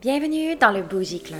[0.00, 1.38] Bienvenue dans le Bougie Club.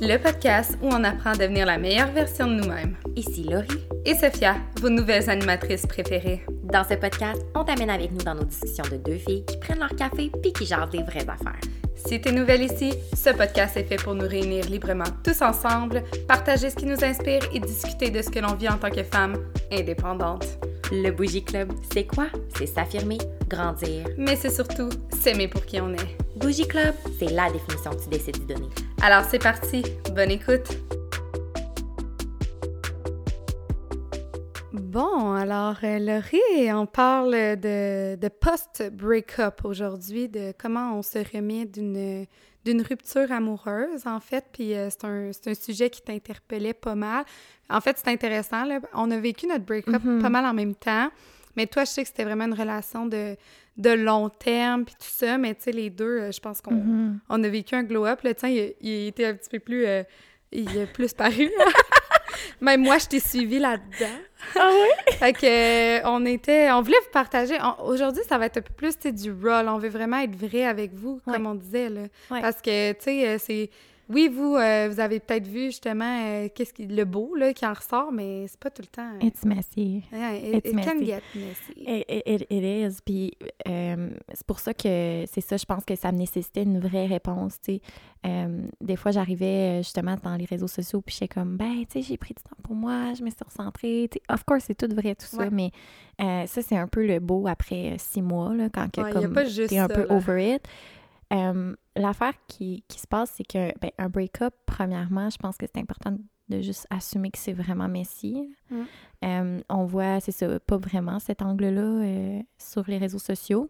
[0.00, 2.94] Le podcast où on apprend à devenir la meilleure version de nous-mêmes.
[3.16, 3.84] Ici Laurie.
[4.04, 6.44] Et Sophia, vos nouvelles animatrices préférées.
[6.62, 9.80] Dans ce podcast, on t'amène avec nous dans nos discussions de deux filles qui prennent
[9.80, 11.58] leur café puis qui jasent des vraies affaires.
[11.96, 16.70] Si t'es nouvelle ici, ce podcast est fait pour nous réunir librement tous ensemble, partager
[16.70, 19.34] ce qui nous inspire et discuter de ce que l'on vit en tant que femme
[19.72, 20.46] indépendante.
[20.92, 22.28] Le Bougie Club, c'est quoi?
[22.56, 23.18] C'est s'affirmer,
[23.48, 24.06] grandir.
[24.16, 26.27] Mais c'est surtout s'aimer pour qui on est.
[26.40, 28.68] Bougie Club, c'est la définition que tu décides de donner.
[29.02, 29.82] Alors c'est parti,
[30.14, 30.68] bonne écoute!
[34.72, 41.64] Bon, alors euh, Laurie, on parle de, de post-breakup aujourd'hui, de comment on se remet
[41.66, 42.26] d'une
[42.64, 47.24] d'une rupture amoureuse, en fait, puis euh, c'est un, un, sujet qui t'interpellait pas mal.
[47.70, 48.80] En fait, c'est intéressant, là.
[48.92, 50.20] on a vécu notre break-up Mhm.
[50.20, 51.08] pas mal en même temps,
[51.56, 53.36] mais toi, je sais que c'était vraiment une relation de,
[53.78, 56.74] de long terme, puis tout ça, mais tu sais, les deux, euh, je pense qu'on
[56.74, 57.20] Mhm.
[57.28, 58.20] on a vécu un glow-up.
[58.24, 59.86] Le tien, il, il était un petit peu plus...
[59.86, 60.02] euh,
[60.52, 61.50] il a plus paru.
[62.60, 64.18] Même moi, je t'ai suivi là-dedans.
[64.56, 65.14] Ah oui?
[65.14, 66.70] Fait que, euh, on était...
[66.72, 67.56] On voulait vous partager...
[67.84, 69.68] Aujourd'hui, ça va être un peu plus, tu sais, du rôle.
[69.68, 72.02] On veut vraiment être vrai avec vous, comme on disait, là.
[72.30, 72.40] Ouais.
[72.40, 73.70] Parce que, tu sais, c'est...
[74.10, 76.86] Oui, vous, euh, vous avez peut-être vu, justement, euh, qu'est-ce qui...
[76.86, 79.10] le beau, là, qui en ressort, mais c'est pas tout le temps...
[79.22, 80.02] euh, It's messy.
[80.10, 81.06] yeah, it, it's it can messy.
[81.06, 81.74] get messy.
[82.08, 83.00] It, it, it is.
[83.04, 83.36] Puis
[83.68, 87.06] euh, c'est pour ça que c'est ça, je pense que ça me nécessitait une vraie
[87.06, 87.60] réponse.
[87.60, 87.80] tu sais.
[88.80, 92.16] Des fois, j'arrivais justement dans les réseaux sociaux, puis j'étais comme, ben, tu sais, j'ai
[92.16, 94.08] pris du temps pour moi, je me suis recentrée.
[94.10, 94.34] tu sais.
[94.34, 95.70] Of course, c'est tout vrai, tout ça, mais
[96.18, 99.86] ça, c'est un peu le beau après six mois, là, quand Ouais, comme, t'es un
[99.88, 100.14] ça, peu là.
[100.14, 100.62] over it.
[101.32, 105.66] Euh, L'affaire qui, qui se passe, c'est que ben, un break-up, premièrement, je pense que
[105.66, 106.16] c'est important
[106.48, 108.48] de juste assumer que c'est vraiment messy.
[108.70, 108.82] Mm.
[109.24, 113.68] Euh, on voit, c'est ça, pas vraiment cet angle-là euh, sur les réseaux sociaux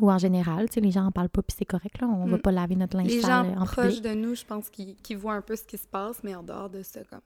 [0.00, 0.68] ou en général.
[0.68, 2.06] Tu sais, les gens en parlent pas, puis c'est correct, là.
[2.06, 2.40] On va Mm.
[2.42, 4.02] pas laver notre linge Les gens en proches public.
[4.04, 6.42] de nous, je pense, qui, qui voient un peu ce qui se passe, mais en
[6.42, 7.20] dehors de ça, comme...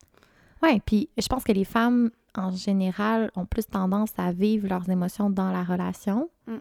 [0.62, 4.88] Ouais, puis je pense que les femmes, en général, ont plus tendance à vivre leurs
[4.88, 6.30] émotions dans la relation.
[6.46, 6.52] Mm.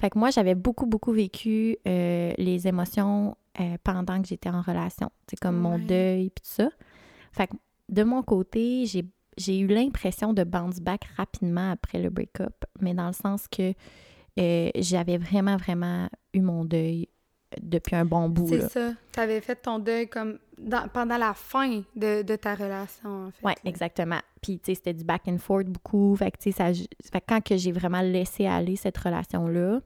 [0.00, 4.62] Fait que moi, j'avais beaucoup, beaucoup vécu euh, les émotions euh, pendant que j'étais en
[4.62, 5.10] relation.
[5.28, 6.70] C'est comme mon deuil, puis tout ça.
[7.32, 7.52] Fait que
[7.88, 9.04] de mon côté, j'ai
[9.36, 13.72] j'ai eu l'impression de bounce back rapidement après le break-up, mais dans le sens que
[14.38, 17.08] euh, j'avais vraiment, vraiment eu mon deuil
[17.60, 18.48] depuis un bon bout.
[18.48, 18.92] C'est ça.
[19.12, 23.30] Tu avais fait ton deuil comme dans- pendant la fin de, de ta relation, en
[23.30, 23.46] fait.
[23.46, 24.20] Oui, exactement.
[24.42, 26.14] Puis, tu sais, c'était du back and forth beaucoup.
[26.16, 26.72] Fait que, tu sais, ça...
[26.72, 29.80] fait que quand que j'ai vraiment laissé aller cette relation-là,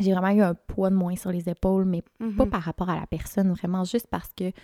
[0.00, 2.36] j'ai vraiment eu un poids de moins sur les épaules, mais Mhm.
[2.36, 4.54] pas par rapport à la personne, vraiment juste parce que, tu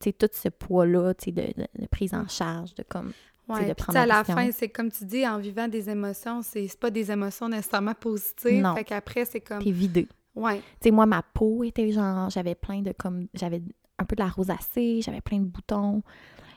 [0.00, 3.12] sais, tout ce poids-là, tu sais, de, de- de prise en charge, de comme...
[3.48, 6.68] Ouais, de prendre à la fin, c'est comme tu dis, en vivant des émotions, c'est
[6.80, 8.60] pas des émotions nécessairement positives.
[8.60, 8.74] Non.
[8.74, 9.60] Fait qu'après, c'est comme...
[9.60, 10.08] Puis vidé.
[10.34, 10.56] Ouais.
[10.58, 12.28] Tu sais, moi, ma peau était genre...
[12.28, 13.28] J'avais plein de, comme...
[13.34, 13.62] J'avais
[13.98, 16.02] un peu de la rosacée, j'avais plein de boutons.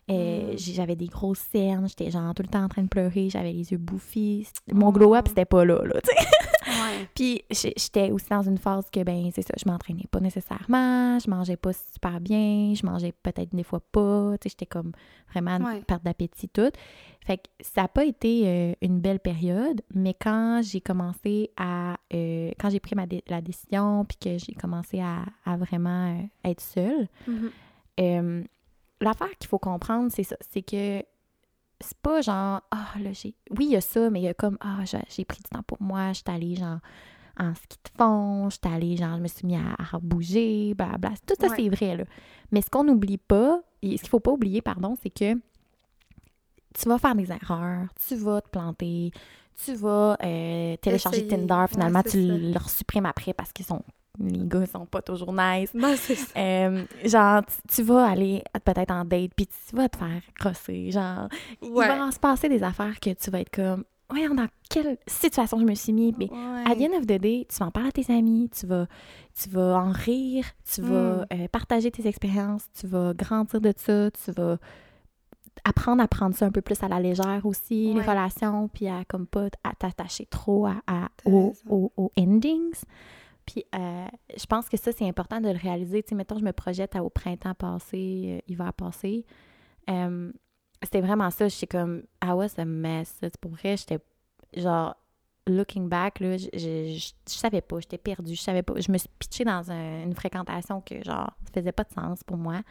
[0.09, 0.57] euh, Mm.
[0.57, 3.71] J'avais des grosses cernes, j'étais genre tout le temps en train de pleurer, j'avais les
[3.71, 4.47] yeux bouffis.
[4.73, 4.91] Mon Oh.
[4.91, 6.17] glow-up, c'était pas là, là, tu sais.
[6.81, 7.07] Ouais.
[7.15, 11.29] Puis j'étais aussi dans une phase que, ben, c'est ça, je m'entraînais pas nécessairement, je
[11.29, 14.91] mangeais pas super bien, je mangeais peut-être des fois pas, tu sais, j'étais comme
[15.31, 15.81] vraiment en Ouais.
[15.81, 16.71] perte d'appétit, tout.
[17.25, 21.97] Fait que ça n'a pas été euh, une belle période, mais quand j'ai commencé à.
[22.13, 26.17] euh, quand j'ai pris ma dé- la décision, puis que j'ai commencé à, à vraiment
[26.17, 27.51] euh, être seule, Mhm.
[27.99, 28.43] euh,
[29.01, 31.03] l'affaire qu'il faut comprendre, c'est ça, c'est que
[31.81, 33.35] c'est pas genre, ah, là, j'ai.
[33.57, 35.49] Oui, il y a ça, mais il y a comme, ah, j'ai j'ai pris du
[35.49, 36.79] temps pour moi, j'étais allée, genre,
[37.39, 41.11] en ski de fond, j'étais allée, genre, je me suis mis à, à bouger, blablabla.
[41.25, 41.55] Tout ça, Ouais.
[41.57, 42.03] c'est vrai, là.
[42.51, 45.35] Mais ce qu'on n'oublie pas, et ce qu'il faut pas oublier, pardon, c'est que
[46.73, 49.11] tu vas faire des erreurs, tu vas te planter,
[49.63, 51.47] tu vas euh, télécharger Essayer.
[51.47, 52.33] Tinder, finalement, Ouais, tu ça.
[52.37, 53.83] le supprimes après parce qu'ils sont.
[54.19, 55.71] Les gars sont pas toujours nice.
[55.73, 56.37] Ben, c'est ça.
[56.37, 57.41] Euh, genre,
[57.73, 60.91] tu, vas aller peut-être en date, puis tu vas te faire crosser.
[60.91, 61.29] Genre,
[61.61, 61.85] Ouais.
[61.85, 64.97] il va en se passer des affaires que tu vas être comme, voyons, dans quelle
[65.07, 66.13] situation je me suis mis.
[66.17, 66.25] Mais
[66.65, 66.89] à the Ouais.
[66.93, 68.87] end of the day, tu vas en parler à tes amis, tu vas,
[69.41, 70.87] tu vas en rire, tu vas
[71.19, 71.25] Mm.
[71.33, 74.57] euh, partager tes expériences, tu vas grandir de ça, tu vas
[75.63, 78.05] apprendre à prendre ça un peu plus à la légère aussi, les Ouais.
[78.05, 81.61] relations, puis à comme pas à t'attacher trop à, à- T'as aux, raison.
[81.69, 82.81] aux- aux endings.
[83.51, 84.05] Puis euh,
[84.37, 86.03] je pense que ça, c'est important de le réaliser.
[86.03, 89.25] Tu sais, mettons, je me projette à- au printemps passé, euh, hiver passé.
[89.89, 90.31] Euh,
[90.83, 91.47] c'était vraiment ça.
[91.47, 93.15] J'étais comme, I was a mess.
[93.19, 93.99] Tu sais, Pour vrai, j'étais
[94.55, 94.95] genre,
[95.47, 96.59] looking back, là, je, je,
[96.95, 98.73] je- je savais pas, j'étais perdue, je savais pas.
[98.79, 102.23] Je me suis pitchée dans un- une fréquentation que, genre, ça faisait pas de sens
[102.23, 102.61] pour moi.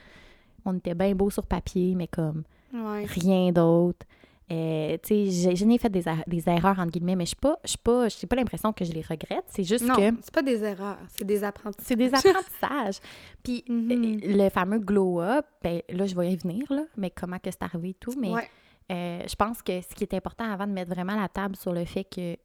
[0.64, 3.04] On était bien beau sur papier, mais comme Ouais.
[3.06, 4.06] rien d'autre.
[4.50, 7.30] Euh, tu sais, j'ai- je n'ai fait des, er- des erreurs, entre guillemets, mais je
[7.30, 9.44] suis pas, pas, pas l'impression que je les regrette.
[9.48, 11.86] C'est juste Non, que c'est pas des erreurs, c'est des apprentissages.
[11.86, 12.98] c'est des apprentissages.
[13.42, 13.90] Puis Mhm.
[13.92, 17.62] euh, le fameux glow-up, ben là, je vais y venir, là, mais comment que c'est
[17.62, 18.14] arrivé et tout.
[18.18, 18.48] Mais Ouais.
[18.90, 21.72] euh, je pense que ce qui est important avant de mettre vraiment la table sur
[21.72, 22.36] le fait que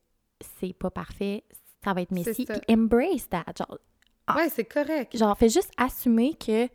[0.59, 1.43] c'est pas parfait,
[1.83, 2.45] ça va être messy.
[2.45, 3.45] Puis embrace that.
[3.57, 3.77] Genre,
[4.27, 4.35] Ah.
[4.37, 5.17] Ouais, c'est correct.
[5.17, 6.67] genre, fais juste assumer que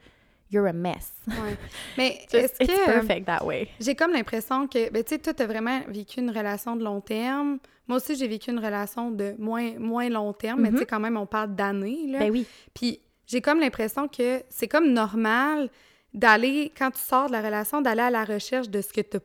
[0.51, 1.13] you're a mess.
[1.27, 1.57] Ouais.
[1.99, 3.69] Mais est-ce it's que perfect that way.
[3.81, 7.01] j'ai comme l'impression que, ben, tu sais, toi, t'as vraiment vécu une relation de long
[7.01, 7.59] terme.
[7.87, 11.01] Moi aussi, j'ai vécu une relation de moins, moins long terme, mais tu sais, quand
[11.01, 12.19] même, on parle d'années, là.
[12.21, 12.47] Ben oui.
[12.75, 15.71] Puis j'ai comme l'impression que c'est comme normal
[16.15, 19.19] d'aller, quand tu sors de la relation, d'aller à la recherche de ce que t'as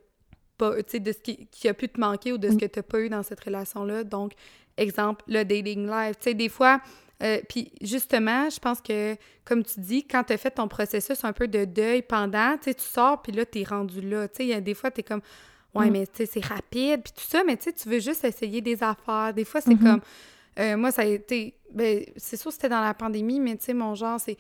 [0.58, 2.60] pas, tu sais, de ce qui, qui a pu te manquer ou de ce Mm.
[2.60, 4.04] que t'as pas eu dans cette relation-là.
[4.04, 4.34] Donc,
[4.78, 6.18] exemple, le dating life.
[6.18, 6.80] Tu sais, des fois,
[7.24, 9.16] euh, puis justement, je pense que,
[9.46, 12.66] comme tu dis, quand tu as fait ton processus un peu de deuil pendant, tu
[12.66, 14.28] sais, tu sors, puis là, tu es rendu là.
[14.28, 15.22] Tu sais, des fois, tu es comme,
[15.74, 15.92] ouais, Mm.
[15.94, 18.62] mais tu sais, c'est rapide, puis tout ça, mais tu sais, tu veux juste essayer
[18.62, 19.34] des affaires.
[19.34, 19.80] Des fois, c'est Mhm.
[19.84, 20.02] comme,
[20.60, 23.74] euh, moi, ça a été, ben, c'est sûr, c'était dans la pandémie, mais tu sais,
[23.74, 24.38] mon genre, c'est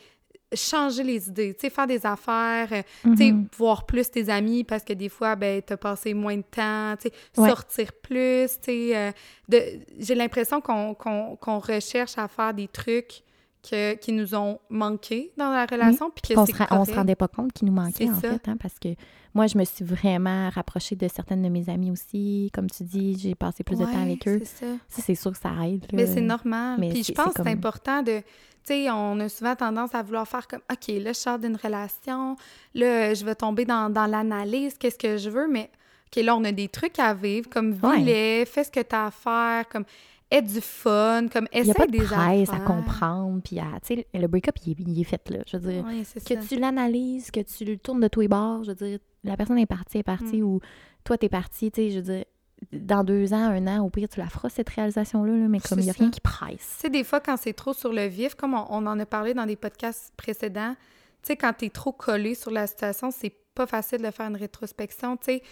[0.56, 3.48] changer les idées, tu sais, faire des affaires, euh, tu sais, Mhm.
[3.58, 7.10] voir plus tes amis parce que des fois, ben, t'as passé moins de temps, tu
[7.10, 7.50] sais, Ouais.
[7.50, 8.98] sortir plus, tu sais.
[8.98, 9.12] euh,
[9.50, 13.22] de- J'ai l'impression qu'on recherche à faire des trucs
[13.70, 17.54] que, qui nous ont manqué dans la relation, puis on c'est se, rendait pas compte
[17.54, 18.32] qu'il nous manquait, C'est en ça.
[18.32, 18.90] fait, hein, parce que
[19.34, 22.52] moi, je me suis vraiment rapprochée de certaines de mes amies aussi.
[22.54, 24.42] Comme tu dis, j'ai passé plus de temps avec eux.
[24.44, 24.72] c'est ça.
[24.90, 25.86] Ça, c'est sûr que ça aide.
[25.94, 26.78] Mais c'est normal.
[26.78, 28.20] mais Puis je pense que c'est comme- important de.
[28.20, 28.26] Tu
[28.66, 32.36] sais, on a souvent tendance à vouloir faire comme OK, là, je sors d'une relation,
[32.74, 35.70] là, je vais tomber dans, dans l'analyse, qu'est-ce que je veux, mais
[36.16, 37.98] OK, là, on a des trucs à vivre, comme Ouais.
[37.98, 39.84] vis-les, fais ce que tu as à faire, comme
[40.32, 43.42] aie du fun, comme Il essaie a pas de des presse à comprendre.
[43.44, 45.40] Puis, à- tu sais, le break-up, il, est- il est fait, là.
[45.46, 45.86] Je veux dire,
[46.26, 46.48] que ça.
[46.48, 49.58] tu l'analyses, que tu le tournes de tous les bords, je veux dire, la personne
[49.60, 50.46] est partie, est partie, Mm.
[50.46, 50.60] ou
[51.04, 52.26] toi, t'es parti, tu sais, je veux dire,
[52.72, 55.80] dans deux ans, un an, au pire, tu la feras, cette réalisation-là, là, mais comme
[55.80, 56.76] il n'y a rien qui presse.
[56.76, 59.06] Tu sais, des fois, quand c'est trop sur le vif, comme on, on en a
[59.06, 60.76] parlé dans des podcasts précédents,
[61.22, 64.36] tu sais, quand t'es trop collé sur la situation, c'est pas facile de faire une
[64.36, 65.16] rétrospection.
[65.18, 65.44] Tu sais,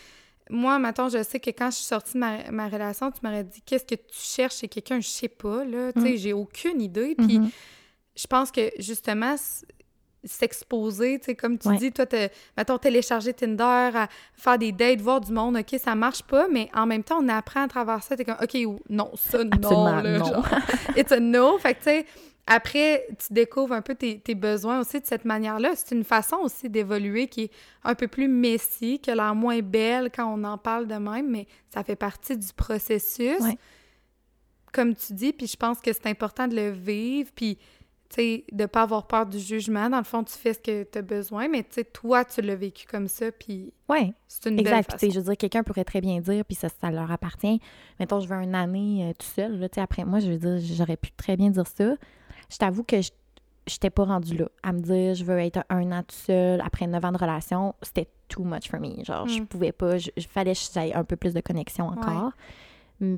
[0.49, 3.43] moi, maintenant, je sais que quand je suis sortie de ma, ma relation, tu m'aurais
[3.43, 5.93] dit qu'est-ce que tu cherches chez quelqu'un, je sais pas, là.
[5.93, 6.17] Tu sais, Mm.
[6.17, 7.15] j'ai aucune idée.
[7.15, 7.49] Puis Mhm.
[8.15, 9.35] je pense que justement,
[10.23, 11.77] s'exposer, tu sais, comme tu Ouais.
[11.77, 12.05] dis, toi,
[12.57, 13.63] mettons, télécharger Tinder,
[13.95, 17.19] à faire des dates, voir du monde, OK, ça marche pas, mais en même temps,
[17.23, 18.55] on apprend à travers ça, t'es comme, OK,
[18.89, 20.25] non, ça, non, Absolument là, non.
[20.25, 20.47] genre,
[20.97, 21.57] it's a no.
[21.57, 22.05] Fait que, tu sais,
[22.47, 25.71] après, tu découvres un peu tes, tes besoins aussi de cette manière-là.
[25.75, 27.51] C'est une façon aussi d'évoluer qui est
[27.83, 31.29] un peu plus messy, qui a l'air moins belle quand on en parle de même,
[31.29, 33.39] mais ça fait partie du processus.
[33.41, 33.57] Ouais.
[34.73, 37.57] Comme tu dis, puis je pense que c'est important de le vivre, puis
[38.15, 39.89] sais, de pas avoir peur du jugement.
[39.89, 42.41] Dans le fond, tu fais ce que tu as besoin, mais tu sais, toi, tu
[42.41, 44.91] l'as vécu comme ça, puis Ouais, c'est une belle exact.
[44.91, 45.13] Sais, façon.
[45.13, 47.59] je veux dire, quelqu'un pourrait très bien dire, puis ça, ça leur appartient.
[47.99, 50.37] Mettons, je veux une année euh, tout seul, là, tu sais, après moi, je veux
[50.37, 51.93] dire, j'aurais pu très bien dire ça.
[52.49, 53.11] Je t'avoue que je
[53.67, 54.45] j'étais pas rendue là.
[54.63, 57.75] À me dire, je veux être un an tout seul, après neuf ans de relation,
[57.83, 59.03] c'était too much for me.
[59.05, 59.45] Genre, je Mm.
[59.45, 62.31] pouvais pas, je, je- fallait que j'aille un peu plus de connexion encore.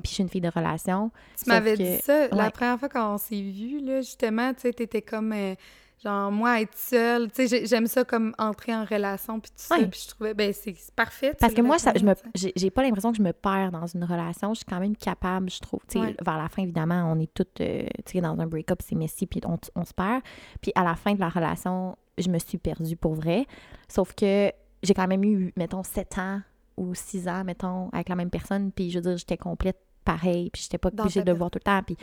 [0.10, 1.10] je suis une fille de relation.
[1.42, 4.72] Tu m'avais que- dit ça la première fois qu'on s'est vu là, justement, tu sais,
[4.72, 5.54] t'étais comme, euh,
[6.02, 9.56] genre, moi, être seule, tu sais, j'ai- j'aime ça comme entrer en relation, puis tout
[9.62, 11.32] ça, puis je trouvais, ben, c'est parfait.
[11.38, 14.04] Parce que moi, ça, je me, j'ai pas l'impression que je me perds dans une
[14.04, 14.52] relation.
[14.52, 15.80] Je suis quand même capable, je trouve.
[15.88, 16.16] Tu sais, Ouais.
[16.22, 19.26] Vers la fin, évidemment, on est toutes, euh, tu sais, dans un break-up, c'est messy,
[19.26, 20.22] puis on, on se perd.
[20.60, 23.46] Puis à la fin de la relation, je me suis perdue pour vrai.
[23.88, 24.50] Sauf que
[24.82, 26.40] j'ai quand même eu, mettons, 7 ans
[26.76, 28.72] ou 6 ans, mettons, avec la même personne.
[28.72, 31.50] Puis je veux dire, j'étais complète pareil, puis j'étais pas Dans obligée de le voir
[31.50, 31.82] tout le temps.
[31.82, 31.96] Puis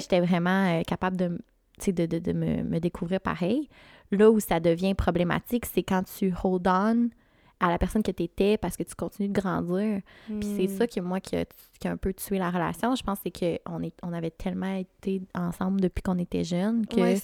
[0.00, 1.38] j'étais vraiment euh, capable de,
[1.86, 3.68] de, de, de me, me découvrir pareil.
[4.10, 7.10] Là où ça devient problématique, c'est quand tu hold on
[7.58, 10.00] à la personne que tu étais parce que tu continues de grandir.
[10.26, 10.76] Puis c'est Hmm.
[10.78, 11.44] ça que moi qui a,
[11.80, 12.94] qui a un peu tué la relation.
[12.94, 16.86] Je pense que c'est qu'on est, on avait tellement été ensemble depuis qu'on était jeunes
[16.86, 17.18] que Ouais,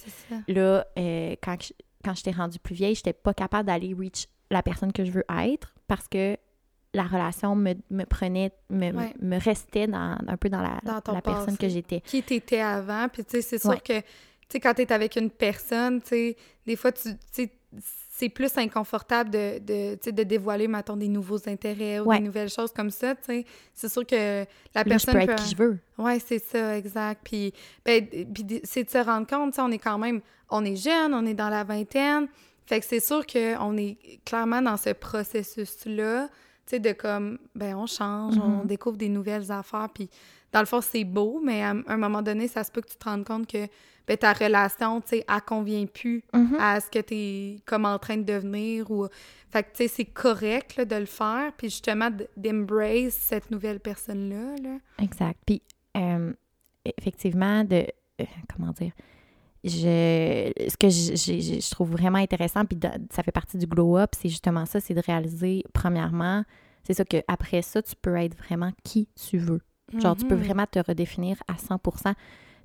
[0.47, 1.73] là, euh, quand, je-
[2.03, 5.25] quand j'étais rendue plus vieille, j'étais pas capable d'aller reach la personne que je veux
[5.43, 6.35] être parce que
[6.93, 9.13] la relation me, me prenait, me, me- Ouais.
[9.21, 12.01] me restait dans, un peu dans la, Dans la personne que j'étais.
[12.01, 13.79] Qui t'étais avant, puis tu sais, c'est sûr Ouais.
[13.79, 14.05] que, tu
[14.49, 17.09] sais, quand t'es avec une personne, tu sais, des fois, tu
[18.15, 22.19] c'est plus inconfortable de, de, de dévoiler, mettons, des nouveaux intérêts ou Ouais.
[22.19, 23.45] des nouvelles choses comme ça, tu sais.
[23.73, 24.45] C'est sûr que la
[24.75, 25.79] Là, je personne peux être peut- qui je veux.
[25.97, 27.21] Ouais, c'est ça, exact.
[27.23, 27.51] Puis,
[27.83, 30.21] ben, puis c'est de se rendre compte, tu sais, on est quand même,
[30.51, 32.27] on est jeune, on est dans la vingtaine.
[32.67, 36.29] Fait que c'est sûr qu'on est clairement dans ce processus-là,
[36.65, 38.67] tu sais, de comme, ben, on change, on Mhm.
[38.67, 39.89] découvre des nouvelles affaires.
[39.93, 40.09] Puis,
[40.51, 42.95] dans le fond, c'est beau, mais à un moment donné, ça se peut que tu
[42.97, 43.67] te rendes compte que,
[44.07, 46.55] ben, ta relation, tu sais, elle convient plus Mhm.
[46.59, 49.07] à ce que tu es comme en train de devenir ou
[49.49, 53.79] fait que tu sais c'est correct là, de le faire puis justement d'embrace cette nouvelle
[53.79, 54.77] personne là là.
[54.99, 55.39] Exact.
[55.45, 55.61] Puis,
[55.95, 56.33] euh,
[56.85, 57.85] effectivement, de.
[58.21, 58.91] euh, comment dire?
[59.63, 63.65] Je, ce que je, j'ai- je trouve vraiment intéressant, puis de- ça fait partie du
[63.65, 66.43] glow-up, c'est justement ça, c'est de réaliser, premièrement,
[66.83, 69.61] c'est ça qu'après ça, tu peux être vraiment qui tu veux.
[69.99, 70.41] Genre, tu peux Mhm.
[70.43, 72.13] vraiment te redéfinir à 100%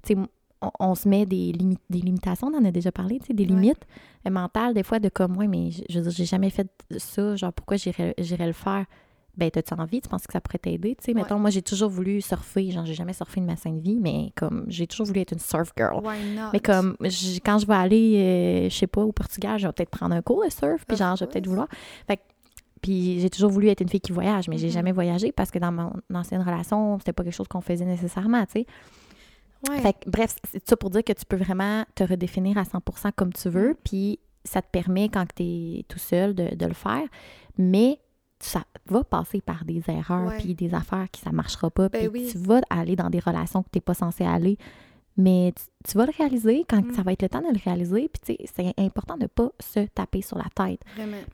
[0.02, 0.20] Tu sais,
[0.60, 3.34] on, on se met des, limi- des limitations, on en a déjà parlé, tu sais,
[3.34, 3.50] des Ouais.
[3.50, 3.86] limites
[4.26, 6.68] euh, mentales, des fois, de comme, ouais, mais je, je veux dire, j'ai jamais fait
[6.96, 8.86] ça, genre, pourquoi j'irais le faire?
[9.38, 10.00] Ben, t'as-tu envie?
[10.00, 10.97] Tu penses que ça pourrait t'aider?
[10.97, 11.23] Tu sais, Ouais.
[11.23, 14.33] mettons, moi, j'ai toujours voulu surfer, genre, j'ai jamais surfé de ma sainte vie, mais
[14.37, 16.04] comme, j'ai toujours voulu être une surf girl.
[16.04, 16.50] Why not?
[16.52, 16.97] Mais comme,
[17.45, 20.23] quand je vais aller, euh, je sais pas, au Portugal, je vais peut-être prendre un
[20.23, 21.68] cours de surf, puis genre, je vais peut-être vouloir.
[22.07, 22.23] Fait que-
[22.83, 24.73] puis j'ai toujours voulu être une fille qui voyage, mais j'ai Mhm.
[24.73, 28.45] jamais voyagé parce que dans mon ancienne relation, c'était pas quelque chose qu'on faisait nécessairement,
[28.47, 28.66] tu sais.
[29.68, 29.80] Ouais.
[29.80, 33.11] Fait que, bref, c'est ça pour dire que tu peux vraiment te redéfinir à 100%
[33.16, 33.76] comme tu veux, Mm.
[33.85, 37.02] puis ça te permet, quand tu es tout seul, de, de le faire,
[37.59, 37.99] mais
[38.40, 42.23] ça va passer par des erreurs, puis des affaires qui ça marchera pas, Ben puis
[42.25, 42.28] oui.
[42.30, 44.57] tu vas aller dans des relations que tu n'es pas censé aller,
[45.16, 46.95] mais tu, tu vas le réaliser quand Mm.
[46.95, 49.50] ça va être le temps de le réaliser, puis tu sais, c'est important de pas
[49.59, 50.80] se taper sur la tête.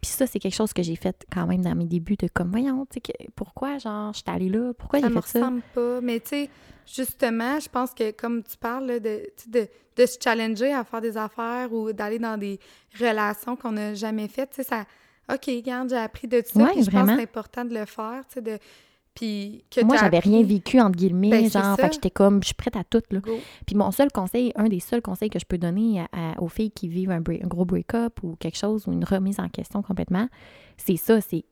[0.01, 2.51] Puis ça, c'est quelque chose que j'ai fait quand même dans mes débuts, de comme,
[2.51, 5.39] voyons, tu sais, pourquoi, genre, je suis allée là, pourquoi ça j'ai me fait ça?
[5.41, 6.01] ressemble pas.
[6.01, 6.51] Mais tu sais,
[6.87, 11.03] justement, je pense que comme tu parles là, de, de, de se challenger à faire
[11.03, 12.59] des affaires ou d'aller dans des
[12.99, 14.85] relations qu'on n'a jamais faites, tu sais, ça.
[15.33, 16.59] OK, regarde, j'ai appris de ça.
[16.61, 17.13] Ouais, puis je pense vraiment.
[17.15, 18.59] que c'est important de le faire, tu sais, de.
[19.15, 22.47] Puis que Moi, j'avais rien vécu, entre guillemets, Ben, genre, fait que j'étais comme, je
[22.47, 23.21] suis prête à tout, là.
[23.21, 23.39] Go.
[23.65, 26.49] Puis mon seul conseil, un des seuls conseils que je peux donner à- à- aux
[26.49, 29.49] filles qui vivent un, break- un gros break-up ou quelque chose, ou une remise en
[29.49, 30.29] question complètement,
[30.77, 31.45] c'est ça, c'est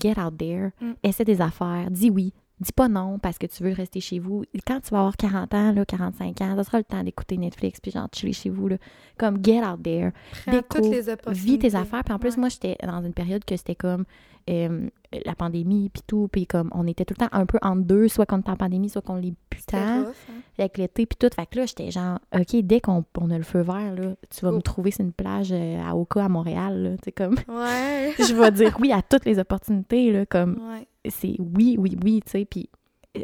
[0.00, 0.92] get out there, Mm.
[1.02, 4.44] essaie des affaires, dis oui, dis pas non parce que tu veux rester chez vous.
[4.66, 7.80] Quand tu vas avoir 40 ans, là, 45 ans, ça sera le temps d'écouter Netflix
[7.80, 8.76] puis genre chiller chez vous, là.
[9.16, 10.10] Comme get out there,
[10.50, 10.94] découvre,
[11.32, 12.04] vis tes affaires.
[12.04, 12.40] Puis en plus, Ouais.
[12.40, 14.04] moi, j'étais dans une période que c'était comme
[14.48, 14.88] euh,
[15.24, 18.08] la pandémie puis tout, puis comme on était tout le temps un peu en deux,
[18.08, 19.34] soit qu'on était en pandémie, soit qu'on l'est
[19.72, 20.12] rough, hein.
[20.58, 21.34] avec l'été puis tout.
[21.34, 24.44] Fait que là, j'étais genre, OK, dès qu'on on a le feu vert, là, tu
[24.44, 26.90] vas me trouver sur une plage euh, à Oka, à Montréal, là.
[26.96, 28.12] Tu sais, comme, Ouais.
[28.18, 30.86] je vais dire oui à toutes les opportunités, là, comme, ouais.
[31.08, 32.44] c'est oui, oui, oui, tu sais.
[32.44, 32.68] Puis,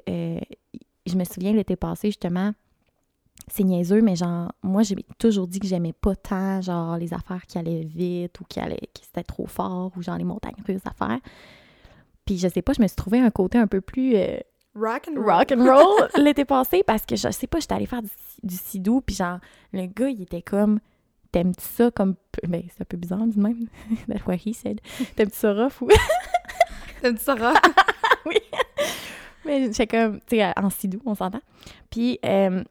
[0.08, 0.40] euh,
[1.06, 2.52] je me souviens l'été passé, justement,
[3.48, 7.44] c'est niaiseux, mais genre, moi, j'ai toujours dit que j'aimais pas tant, genre, les affaires
[7.46, 10.80] qui allaient vite ou qui allaient, qui c'était trop fort ou genre les montagnes russes
[10.86, 11.18] à faire.
[12.24, 14.16] Puis, je sais pas, je me suis trouvé un côté un peu plus.
[14.16, 14.38] euh,
[14.76, 15.30] Rock and roll.
[15.30, 18.08] rock and roll l'été passé parce que je sais pas, j'étais allée faire du,
[18.42, 19.38] du sidou puis genre
[19.72, 20.80] le gars il était comme
[21.30, 22.16] t'aimes-tu ça comme
[22.48, 23.68] ben c'est un peu bizarre du même
[24.08, 24.80] that's what he said
[25.14, 25.88] t'aimes-tu ça rough ou?
[27.02, 27.56] T'aimes ça rock?
[29.44, 31.40] mais j'étais comme tu sais en sidou on s'entend
[31.88, 32.64] puis euh,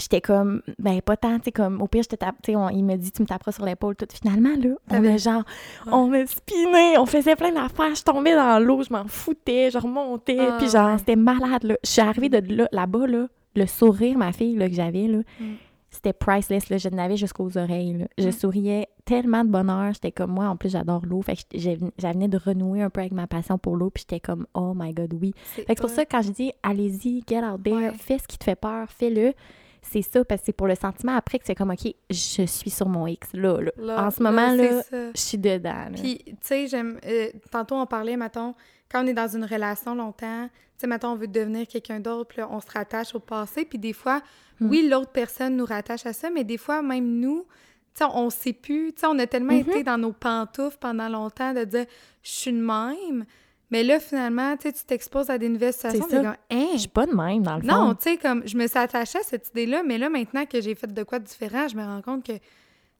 [0.00, 2.56] j'étais comme ben pas tant tu sais comme au pire je te tape tu sais
[2.56, 5.42] on- il me dit tu me taperas sur l'épaule tout finalement là on a genre
[5.86, 5.92] Ouais.
[5.92, 9.78] on a spiné on faisait plein d'affaires je tombais dans l'eau je m'en foutais je
[9.78, 10.98] remontais Ah, puis genre ouais.
[10.98, 13.26] c'était malade là je suis arrivée de là là-bas là
[13.56, 15.54] le sourire ma fille là que j'avais là Mm.
[15.90, 18.04] c'était priceless là je n'avais jusqu'aux oreilles là.
[18.16, 18.32] je Mm.
[18.32, 22.38] souriais tellement de bonheur j'étais comme moi en plus j'adore l'eau fait que j'avais de
[22.38, 25.32] renouer un peu avec ma passion pour l'eau puis j'étais comme oh my god oui
[25.36, 28.28] fait que c'est pour ça que quand je dis allez-y, get out there, fais ce
[28.28, 29.32] qui te fait peur, fais-le.
[29.82, 32.70] C'est ça, parce que c'est pour le sentiment après que c'est comme, OK, je suis
[32.70, 33.70] sur mon X, là, là.
[33.78, 35.72] Là, en ce moment, là, je suis dedans.
[35.72, 35.90] là.
[35.94, 36.98] Puis, tu sais, j'aime.
[37.06, 38.54] euh, tantôt, on parlait, mettons,
[38.90, 42.28] quand on est dans une relation longtemps, tu sais, mettons, on veut devenir quelqu'un d'autre,
[42.28, 44.20] puis on se rattache au passé, puis des fois,
[44.60, 44.68] Hmm.
[44.68, 47.46] oui, l'autre personne nous rattache à ça, mais des fois, même nous,
[47.94, 48.92] tu sais, on sait plus.
[48.92, 49.60] Tu sais, on a tellement Mhm.
[49.60, 51.86] été dans nos pantoufles pendant longtemps de dire,
[52.22, 53.24] je suis de même.
[53.70, 56.66] Mais là, finalement, tu t'exposes à des nouvelles situations, t'es comme, hein?
[56.72, 57.68] Je suis pas de même, dans le fond.
[57.68, 60.60] Non, tu sais, comme, je me suis attachée à cette idée-là, mais là, maintenant que
[60.60, 62.40] j'ai fait de quoi de différent, je me rends compte que, tu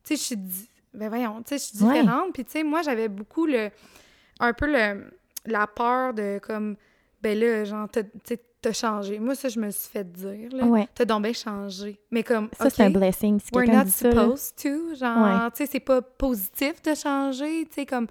[0.04, 0.36] sais, je suis.
[0.94, 2.00] Ben voyons, tu sais, je suis Ouais.
[2.00, 2.32] différente.
[2.32, 3.70] Puis, tu sais, moi, j'avais beaucoup le.
[4.40, 5.10] Un peu le,
[5.46, 6.76] la peur de, comme,
[7.22, 9.18] ben là, genre, tu sais, t'as changé.
[9.18, 10.64] Moi, ça, je me suis fait dire, là.
[10.64, 10.88] Ouais.
[10.94, 11.98] T'as donc bien changé.
[12.10, 13.38] Mais comme, Ça, c'est un blessing.
[13.40, 14.94] Si we're not dit ça, supposed to.
[14.94, 17.66] Genre, tu sais, c'est pas positif de changer.
[17.66, 18.06] Tu sais, comme.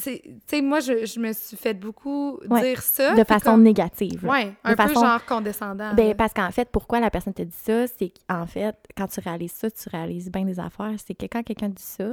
[0.00, 2.60] Tu sais, moi, je, je me suis fait beaucoup Ouais.
[2.62, 3.14] dire ça.
[3.14, 4.24] de façon comme- négative.
[4.24, 5.94] Ouais, un De peu façon- genre condescendant.
[5.94, 9.18] Ben, parce qu'en fait, pourquoi la personne te dit ça, c'est qu'en fait, quand tu
[9.20, 10.94] réalises ça, tu réalises bien des affaires.
[11.04, 12.12] C'est que quand quelqu'un dit ça,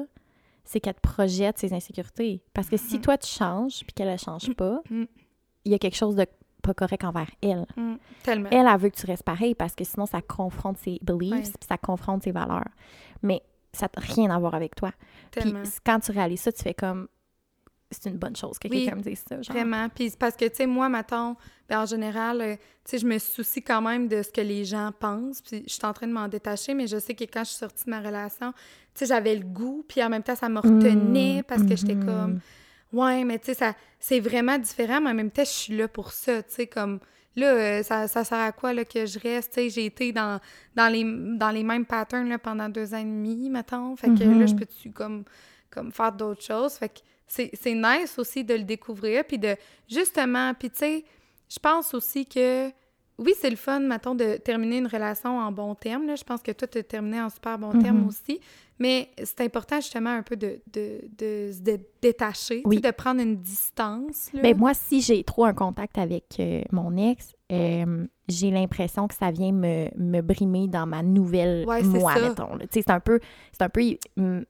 [0.63, 2.41] c'est qu'elle te projette ses insécurités.
[2.53, 3.01] Parce que si Mhm.
[3.01, 5.05] toi, tu changes, puis qu'elle ne change pas, Mhm.
[5.65, 6.25] il y a quelque chose de
[6.63, 7.65] pas correct envers elle.
[7.77, 8.50] Mm, tellement.
[8.51, 11.67] Elle, elle veut que tu restes pareil parce que sinon, ça confronte ses beliefs, puis
[11.69, 12.67] ça confronte ses valeurs.
[13.22, 13.41] Mais
[13.72, 14.91] ça n'a rien à voir avec toi.
[15.31, 15.53] Puis
[15.86, 17.07] quand tu réalises ça, tu fais comme
[17.89, 19.41] c'est une bonne chose que Oui, quelqu'un me dise ça.
[19.41, 19.56] Genre.
[19.56, 19.88] Vraiment.
[19.89, 21.36] Puis c'est parce que, tu sais, moi, mettons,
[21.70, 24.65] ben, en général, euh, tu sais, je me soucie quand même de ce que les
[24.65, 25.41] gens pensent.
[25.41, 27.60] Puis je suis en train de m'en détacher, mais je sais que quand je suis
[27.60, 28.60] sortie de ma relation, tu
[28.96, 31.96] sais, j'avais le goût, puis en même temps, ça me retenait Mm, parce que j'étais
[31.96, 32.06] mhm.
[32.06, 32.39] comme,
[32.94, 35.88] ouais, mais tu sais, ça, c'est vraiment différent, mais en même temps, je suis là
[35.88, 37.00] pour ça, tu sais, comme,
[37.36, 40.12] là, euh, ça, ça sert à quoi, là, que je reste, tu sais, j'ai été
[40.12, 40.39] dans,
[40.75, 41.03] dans, les,
[41.38, 43.96] dans les mêmes patterns, là, pendant deux ans et demi, mettons.
[43.96, 45.24] Fait que là, je peux-tu, comme,
[45.70, 46.74] comme faire d'autres choses?
[46.74, 49.55] Fait que c'est nice aussi de le découvrir, puis de,
[49.89, 51.05] justement, puis tu sais,
[51.50, 52.69] je pense aussi que,
[53.19, 56.15] oui, c'est le fun, mettons, de terminer une relation en bon terme, là.
[56.15, 58.07] Je pense que toi, tu as terminé en super bon terme Mhm.
[58.07, 58.39] aussi,
[58.79, 62.79] mais c'est important, justement, un peu de, de, de se dé- détacher, Oui.
[62.79, 64.41] de prendre une distance, là.
[64.43, 69.15] Ben, moi, si j'ai trop un contact avec euh, mon ex, euh, j'ai l'impression que
[69.15, 72.19] ça vient me, me brimer dans ma nouvelle Ouais, moi, ça.
[72.29, 72.57] mettons.
[72.69, 73.19] c'est un peu,
[73.51, 73.81] c'est un peu
[74.17, 74.46] hum,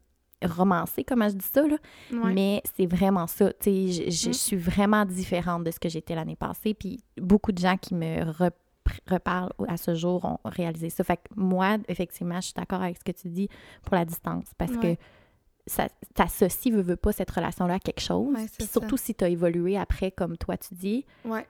[0.46, 1.78] romancé, comment je dis ça, là.
[2.12, 2.34] Ouais.
[2.34, 3.52] Mais c'est vraiment ça.
[3.54, 4.34] Tu sais, je- je Mm.
[4.34, 6.74] suis vraiment différente de ce que j'étais l'année passée.
[6.74, 8.52] Puis beaucoup de gens qui me repr-
[9.10, 11.04] reparlent à ce jour ont réalisé ça.
[11.04, 13.50] Fait que moi, effectivement, je suis d'accord avec ce que tu dis
[13.84, 14.46] pour la distance.
[14.58, 14.96] Parce Ouais.
[14.96, 15.02] que
[15.66, 18.34] ça t'associes, veux, veux pas, cette relation-là à quelque chose.
[18.34, 18.66] Ouais, ça.
[18.66, 21.46] surtout si tu as évolué après, comme toi tu dis, Ouais.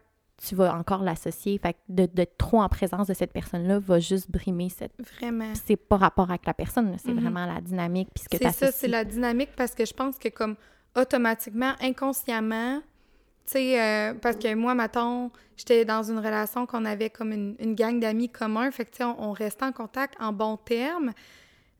[0.46, 1.58] Tu vas encore l'associer.
[1.58, 4.92] Fait que de- d'être trop en présence de cette personne-là va juste brimer cette...
[5.20, 5.52] Vraiment.
[5.66, 7.20] C'est pas rapport avec la personne, c'est Mhm.
[7.22, 10.56] vraiment la dynamique puis C'est ça, c'est la dynamique parce que je pense que comme
[10.96, 12.80] automatiquement, inconsciemment,
[13.46, 17.56] tu sais, euh, parce que moi, mettons, j'étais dans une relation qu'on avait comme une,
[17.60, 20.58] une gang d'amis communs, fait que tu sais, on, on restait en contact en bons
[20.58, 21.12] termes,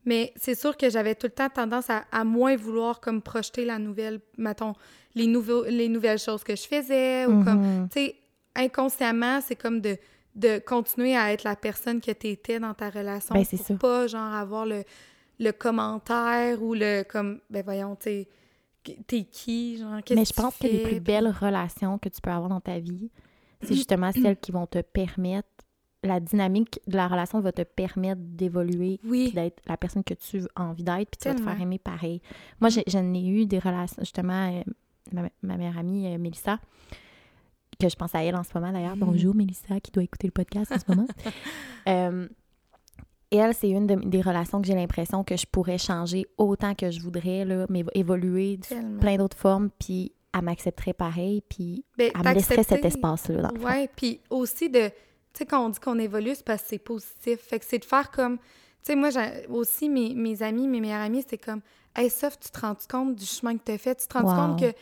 [0.04, 3.64] mais c'est sûr que j'avais tout le temps tendance à, à moins vouloir comme projeter
[3.64, 4.72] la nouvelle, mettons,
[5.14, 7.88] les, nouveaux, les nouvelles choses que je faisais ou comme, Mhm.
[7.90, 8.16] tu sais,
[8.58, 9.96] inconsciemment, c'est comme de,
[10.34, 13.66] de continuer à être la personne que tu étais dans ta relation Ben, c'est pour
[13.66, 13.74] ça.
[13.76, 14.84] pas, genre, avoir le,
[15.38, 18.26] le commentaire ou le, comme, ben voyons, tu
[19.06, 22.20] t'es qui, genre, qu'est-ce Mais je pense que les plus puis- belles relations que tu
[22.20, 23.10] peux avoir dans ta vie,
[23.62, 25.48] c'est justement celles qui vont te permettre,
[26.04, 30.14] la dynamique de la relation va te permettre d'évoluer, puis Oui, d'être la personne que
[30.14, 32.22] tu as envie d'être, puis tu vas te faire aimer pareil.
[32.60, 34.62] Moi, j'ai- j'en ai eu des relations, justement, euh,
[35.12, 36.60] ma, ma meilleure amie, euh, Mélissa,
[37.80, 38.96] que je pense à elle en ce moment d'ailleurs.
[38.96, 39.00] Mm.
[39.00, 41.06] Bonjour Mélissa, qui doit écouter le podcast en ce moment.
[41.86, 42.28] Euh,
[43.30, 46.90] elle, c'est une de- des relations que j'ai l'impression que je pourrais changer autant que
[46.90, 52.10] je voudrais, là, mais évoluer de plein d'autres formes, puis elle m'accepterait pareil, puis Ben,
[52.14, 53.50] elle me laisserait cet espace-là.
[53.64, 54.92] Ouais, puis aussi de, tu
[55.32, 57.40] sais, quand on dit qu'on évolue, c'est parce que c'est positif.
[57.40, 58.44] Fait que c'est de faire comme, tu
[58.82, 59.08] sais, moi,
[59.48, 61.62] aussi, mes, mes amis, mes meilleurs amis, c'est comme,
[61.96, 63.94] hey, Soph, tu te rends compte du chemin que tu as fait?
[63.94, 64.48] Tu te rends Wow.
[64.48, 64.76] compte que,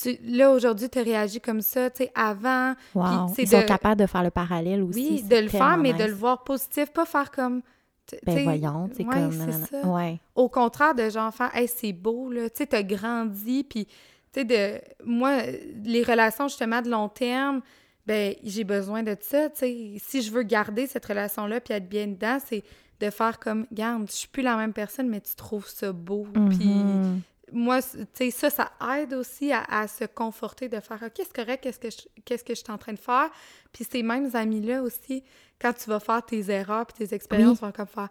[0.00, 2.74] tu, là, aujourd'hui, tu as réagi comme ça, tu sais, avant.
[2.94, 3.32] Wow.
[3.34, 4.98] c'est Ils sont de- capables de faire le parallèle aussi.
[5.10, 7.62] Oui, de le faire, mais de le voir positif, pas faire comme.
[8.06, 9.36] tu- Ben voyons, c'est ouais, comme...
[9.36, 9.66] nanana.
[9.66, 9.86] ça.
[9.86, 10.18] Ouais.
[10.34, 13.92] Au contraire de genre faire, hey, c'est beau, là, tu sais, t'as grandi, puis, tu
[14.32, 14.80] sais, de.
[15.04, 15.38] Moi,
[15.84, 17.60] les relations, justement, de long terme,
[18.06, 19.94] ben, j'ai besoin de ça, tu sais.
[19.98, 22.62] Si je veux garder cette relation-là, puis être bien dedans, c'est
[23.00, 26.26] de faire comme, garde, je suis plus la même personne, mais tu trouves ça beau,
[26.32, 27.20] puis Mhm.
[27.52, 31.32] Moi, tu sais, ça, ça aide aussi à, à se conforter, de faire, OK, c'est
[31.34, 33.30] correct, qu'est-ce que je, qu'est-ce que je suis en train de faire?
[33.72, 35.22] Puis ces mêmes amis-là aussi,
[35.60, 38.08] quand tu vas faire tes erreurs puis tes expériences, vont comme faire,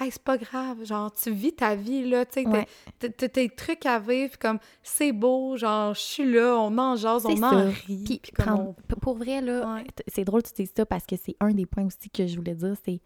[0.00, 2.66] hey, c'est pas grave, genre, tu vis ta vie, là, tu sais, Ouais.
[2.98, 6.96] t'as- tes trucs à vivre, puis comme, c'est beau, genre, je suis là, on en
[6.96, 8.04] jase, on en rit.
[8.04, 9.84] Puis puis prendre- pour vrai, là, Ouais.
[10.08, 12.36] c'est drôle que tu dises ça parce que c'est un des points aussi que je
[12.36, 13.00] voulais dire, c'est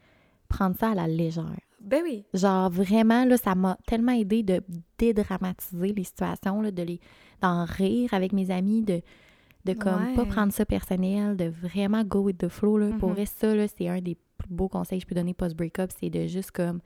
[0.49, 1.59] prendre ça à la légère.
[1.85, 4.62] Ben oui, Genre, vraiment, là, ça m'a tellement aidé de
[4.99, 7.01] dédramatiser les situations, là, de les
[7.42, 9.03] d'en rire avec mes amis, de,
[9.64, 12.79] de comme pas prendre ça personnel, de vraiment go with the flow.
[12.79, 12.90] Là.
[12.99, 13.14] Pour Mhm.
[13.14, 16.11] vrai, ça, là, c'est un des plus beaux conseils que je peux donner post-breakup, c'est
[16.11, 16.81] de juste comme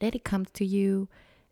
[0.00, 1.08] let it come to you,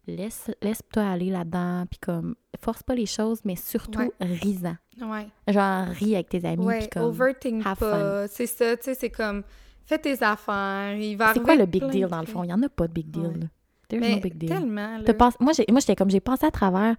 [0.06, 4.10] laisse, laisse-toi aller là-dedans, puis comme force pas les choses, mais surtout Ouais.
[4.20, 4.76] risant.
[5.00, 5.26] ouais.
[5.48, 7.02] Genre, ris avec tes amis, Ouais, puis comme...
[7.04, 9.42] overthink have pas, c'est ça, tu sais, c'est comme,
[9.86, 12.42] fais tes affaires, il va C'est quoi le big deal, de dans le fond?
[12.44, 13.48] Il y en a pas de big deal, Ouais.
[13.88, 14.48] There's Mais no big deal.
[14.48, 15.30] tellement, là.
[15.40, 16.96] Moi, j'étais comme, j'ai pensé à travers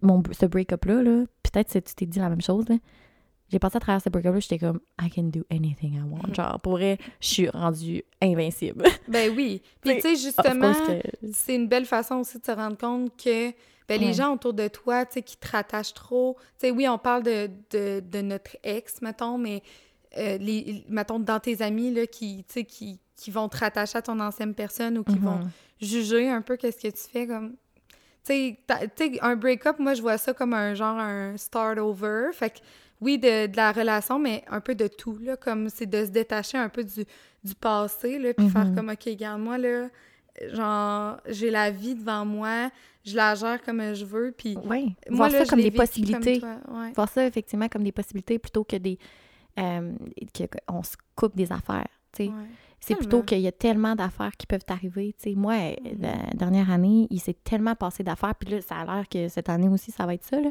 [0.00, 1.24] mon, ce break-up-là, là.
[1.42, 2.76] Peut-être que tu t'es dit la même chose, là.
[3.50, 6.32] J'ai passé à travers ce break-up-là, j'étais comme, I can do anything I want.
[6.32, 8.82] Genre, pour vrai, je suis rendue invincible.
[9.08, 9.60] Ben oui.
[9.82, 11.02] Puis tu sais, justement, que-
[11.34, 13.50] c'est une belle façon aussi de se rendre compte que
[13.88, 14.12] ben, les Ouais.
[14.14, 17.24] gens autour de toi, tu sais, qui te rattachent trop, tu sais, oui, on parle
[17.24, 19.62] de, de, de notre ex, mettons, mais
[20.18, 24.18] euh, les, mettons, dans tes amis, là, qui, qui, qui vont te rattacher à ton
[24.20, 25.50] ancienne personne ou qui vont Mhm.
[25.80, 27.54] juger un peu qu'est-ce que tu fais, comme...
[28.24, 28.56] Tu
[28.98, 32.58] sais, un break-up, moi, je vois ça comme un genre, un start over, fait que
[33.00, 36.10] oui, de, de la relation, mais un peu de tout, là, comme c'est de se
[36.10, 37.04] détacher un peu du,
[37.42, 38.52] du passé, là, puis Mhm.
[38.52, 39.88] faire comme, OK, regarde-moi, là,
[40.52, 42.70] genre, j'ai la vie devant moi,
[43.04, 44.56] je la gère comme je veux, puis...
[44.64, 46.40] Oui, Moi, voir là, ça comme des comme possibilités.
[46.68, 46.92] ouais.
[46.94, 48.98] voir ça effectivement comme des possibilités plutôt que des
[49.58, 49.92] euh,
[50.68, 51.88] qu'on se coupe des affaires.
[52.18, 52.30] Ouais.
[52.80, 54.64] C'est plutôt qu'il y a tellement d'affaires qui peuvent
[55.18, 55.34] sais.
[55.36, 58.34] Moi, euh, la dernière année, il s'est tellement passé d'affaires.
[58.34, 60.40] Puis là, ça a l'air que cette année aussi, ça va être ça.
[60.40, 60.50] Là.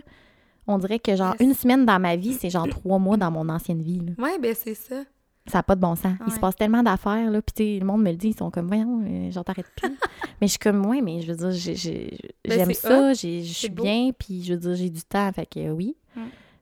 [0.65, 1.49] On dirait que genre Yes.
[1.49, 3.99] une semaine dans ma vie, c'est genre trois mois dans mon ancienne vie.
[3.99, 4.23] là.
[4.23, 5.03] Ouais, ben c'est ça.
[5.47, 6.13] Ça n'a pas de bon sens.
[6.27, 7.29] Il se passe tellement d'affaires.
[7.29, 9.89] Là, puis le monde me le dit, ils sont comme, voyons, euh, j'en t'arrête plus.
[10.39, 11.75] mais je suis comme, ouais, mais je veux dire,
[12.47, 15.59] Ben, j'aime ça, je suis bien, puis je veux dire, j'ai du temps, fait que
[15.59, 15.97] euh, oui.
[16.15, 16.21] Mm.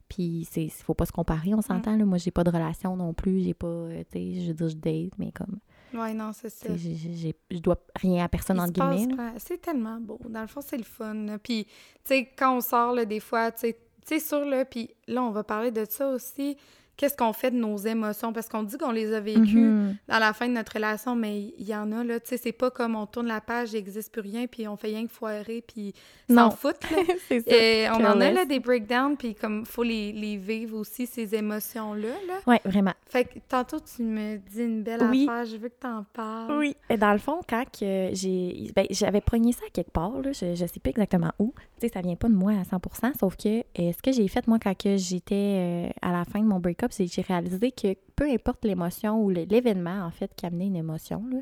[0.09, 1.95] Puis c'est faut pas se comparer, on s'entend.
[1.95, 2.03] là.
[2.05, 4.69] Moi, j'ai pas de relation non plus, j'ai pas, euh, tu sais, je veux dire,
[4.69, 5.59] je date, mais comme,
[5.93, 6.67] Ouais, non, c'est ça.
[6.75, 9.33] je dois rien à personne, Il entre passe guillemets.
[9.37, 10.19] C'est tellement beau.
[10.29, 11.13] Dans le fond, c'est le fun.
[11.15, 11.39] là.
[11.39, 11.71] Puis, tu
[12.05, 13.73] sais, quand on sort, là, des fois, tu
[14.05, 16.57] sais, sur là, puis là, on va parler de ça aussi.
[16.99, 18.33] Qu'est-ce qu'on fait de nos émotions?
[18.33, 19.95] Parce qu'on dit qu'on les a vécues Mhm.
[20.09, 22.19] à la fin de notre relation, mais il y en a, là.
[22.19, 24.75] Tu sais, c'est pas comme on tourne la page, il n'existe plus rien, puis on
[24.75, 25.93] fait rien que foirer, puis
[26.29, 26.97] s'en foutre, là.
[27.29, 27.55] c'est ça.
[27.55, 31.33] Et on en a, là, des breakdowns, puis comme, faut les, les vivre aussi, ces
[31.35, 32.33] émotions-là, là.
[32.45, 32.93] Ouais, vraiment.
[33.07, 35.25] Fait que tantôt, tu me dis une belle Oui.
[35.29, 36.57] affaire, je veux que t'en parles.
[36.59, 36.75] Oui.
[36.89, 38.71] Et dans le fond, quand que j'ai.
[38.75, 41.53] Ben, j'avais pogné ça à quelque part, là, je, je sais pas exactement où.
[41.79, 44.27] Tu sais, ça vient pas de moi à 100% sauf que euh, ce que j'ai
[44.27, 47.21] fait, moi, quand que j'étais euh, à la fin de mon break-up, c'est que j'ai
[47.21, 51.39] réalisé que peu importe l'émotion ou l'événement, en fait, qui amenait une émotion, là,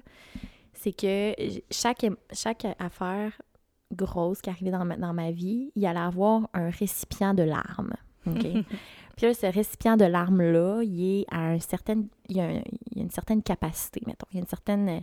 [0.73, 1.33] c'est que
[1.71, 3.31] chaque, chaque affaire
[3.93, 7.93] grosse qui arrivait dans ma, dans ma vie, il allait avoir un récipient de larmes.
[8.25, 12.61] Puis là, ce récipient de larmes-là, il est à un certain, il y a, un-
[12.91, 14.27] il y a une certaine capacité, mettons.
[14.31, 15.01] Il y a une certaine,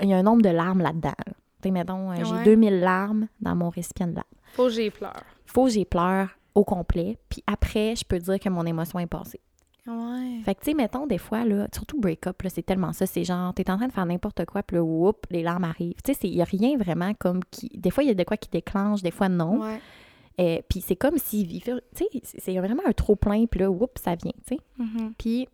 [0.00, 1.12] il y a un nombre de larmes là-dedans.
[1.26, 1.32] là.
[1.60, 2.24] Tu sais, mettons, euh, Ouais.
[2.24, 4.26] j'ai 2000 larmes dans mon récipient de larmes.
[4.54, 5.22] Faut que j'y pleure.
[5.46, 9.06] Faut que j'y pleure au complet, puis après, je peux dire que mon émotion est
[9.06, 9.40] passée.
[9.86, 10.40] Ouais.
[10.44, 13.04] Fait que, tu sais, mettons, des fois, là, surtout break-up, c'est tellement ça.
[13.06, 16.00] C'est genre, t'es en train de faire n'importe quoi, puis là, whoop, les larmes arrivent.
[16.04, 17.68] Tu sais, c'est- il y a rien vraiment comme qui...
[17.74, 19.60] Des fois, il y a de quoi qui déclenche, des fois, non.
[19.60, 19.80] Ouais.
[20.40, 22.06] Euh, puis c'est comme si, tu sais,
[22.38, 24.60] c'est vraiment un trop-plein, puis là, whoop, ça vient, tu sais.
[24.78, 25.14] Mhm.
[25.18, 25.48] Puis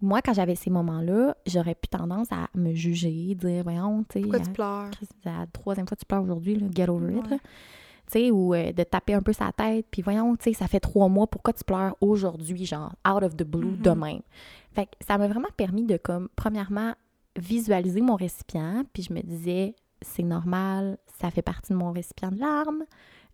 [0.00, 4.20] moi, quand j'avais ces moments-là, j'aurais pu tendance à me juger, dire, voyons, tu sais,
[4.20, 4.90] Pourquoi euh, tu pleures?
[5.00, 7.36] C'est la troisième fois que tu pleures aujourd'hui, get over it, là.
[8.08, 10.78] Sais, ou euh, de taper un peu sa tête, puis voyons, tu sais, ça fait
[10.80, 14.20] trois mois, pourquoi tu pleures aujourd'hui, genre, out of the blue, de même?
[14.72, 16.94] Fait que ça m'a vraiment permis de, comme, premièrement,
[17.36, 22.30] visualiser mon récipient, puis je me disais, c'est normal, ça fait partie de mon récipient
[22.30, 22.84] de larmes.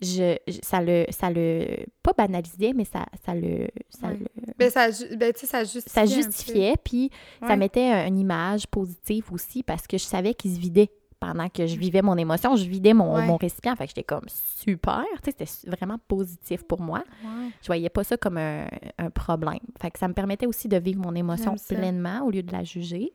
[0.01, 4.19] Je, je- ça le, ça le, pas banalisait, mais ça, ça le, ça Ouais.
[4.19, 5.91] le, Ben, ça, ben, ça justifiait.
[5.91, 7.11] ça justifiait, puis
[7.47, 10.91] ça mettait une image positive aussi parce que je savais qu'il se vidait
[11.25, 13.27] pendant que je vivais mon émotion, je vidais mon, Ouais.
[13.27, 13.77] mon récipient.
[13.77, 17.05] Fait que j'étais comme super, c'était vraiment positif pour moi.
[17.25, 17.51] Ouais.
[17.61, 18.67] Je voyais pas ça comme un,
[18.99, 19.61] un problème.
[19.81, 22.65] Fait que ça me permettait aussi de vivre mon émotion pleinement au lieu de la
[22.65, 23.13] juger.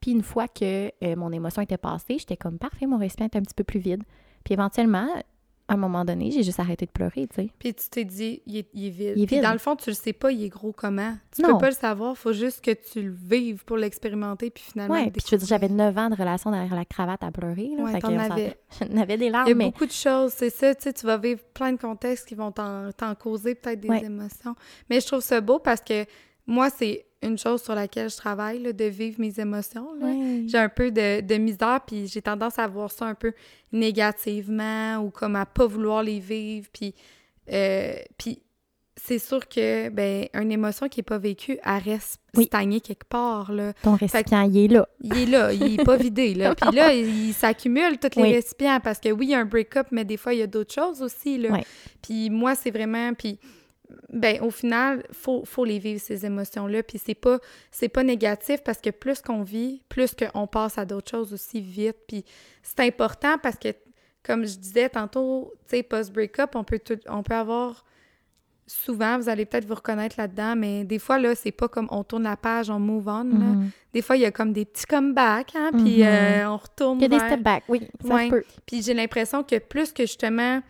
[0.00, 3.36] Puis une fois que euh, mon émotion était passée, j'étais comme parfait, mon récipient est
[3.36, 4.02] un petit peu plus vide.
[4.44, 5.08] Puis éventuellement,
[5.66, 7.50] à un moment donné, j'ai juste arrêté de pleurer, tu sais.
[7.58, 9.12] Puis tu t'es dit, il est, il est vide.
[9.16, 9.44] Il est Puis vide.
[9.44, 11.14] dans le fond, tu le sais pas, il est gros comment.
[11.34, 11.52] Tu Non.
[11.54, 14.94] peux pas le savoir, faut juste que tu le vives pour l'expérimenter, puis finalement.
[14.94, 15.92] Ouais, le puis je veux dire, j'avais découvrir.
[15.94, 17.70] 9 ans de relation derrière la cravate à pleurer.
[17.78, 18.58] Là, Ouais, t'en avais.
[18.78, 20.92] J'en avais des larmes, Il y a mais beaucoup de choses, c'est ça, tu sais,
[20.92, 24.04] tu vas vivre plein de contextes qui vont t'en t'en causer peut-être des Ouais.
[24.04, 24.54] émotions.
[24.90, 26.04] Mais je trouve ça beau parce que
[26.46, 29.88] moi, c'est une chose sur laquelle je travaille, là, de vivre mes émotions.
[30.46, 33.32] J'ai un peu de, de misère, puis j'ai tendance à voir ça un peu
[33.72, 36.68] négativement ou comme à pas vouloir les vivre.
[36.72, 36.94] Puis,
[37.52, 38.42] euh, puis
[38.96, 42.44] c'est sûr que, ben, une émotion qui est pas vécue, elle reste Oui.
[42.44, 43.72] stagnée quelque part, là.
[43.82, 44.88] Ton récipient, il est là.
[45.02, 46.54] Il est là, il est pas vidé, là.
[46.54, 48.34] Puis là, il, il s'accumule tous les Oui.
[48.34, 50.46] récipients parce que oui, il y a un break-up, mais des fois, il y a
[50.46, 51.58] d'autres choses aussi, là.
[52.02, 53.12] Puis moi, c'est vraiment...
[53.14, 53.38] Puis,
[54.08, 56.82] ben, au final, faut, faut les vivre, ces émotions-là.
[56.82, 57.38] Puis c'est pas,
[57.70, 61.60] c'est pas négatif parce que plus qu'on vit, plus qu'on passe à d'autres choses aussi
[61.60, 61.96] vite.
[62.08, 62.24] Puis
[62.62, 63.68] c'est important parce que,
[64.22, 67.84] comme je disais tantôt, tu sais, post-break-up, on peut, tout, on peut avoir...
[68.66, 72.02] Souvent, vous allez peut-être vous reconnaître là-dedans, mais des fois, là, c'est pas comme on
[72.02, 73.34] tourne la page, on move on, là.
[73.34, 73.70] Mhm.
[73.92, 76.06] Des fois, il y a comme des petits comebacks, hein, puis Mhm.
[76.08, 78.30] euh, on retourne Il y a des step back, oui, ça Ouais.
[78.30, 78.42] peut.
[78.64, 80.62] Puis j'ai l'impression que plus que justement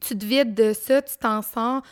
[0.00, 1.82] tu te vides de ça, tu t'en sors,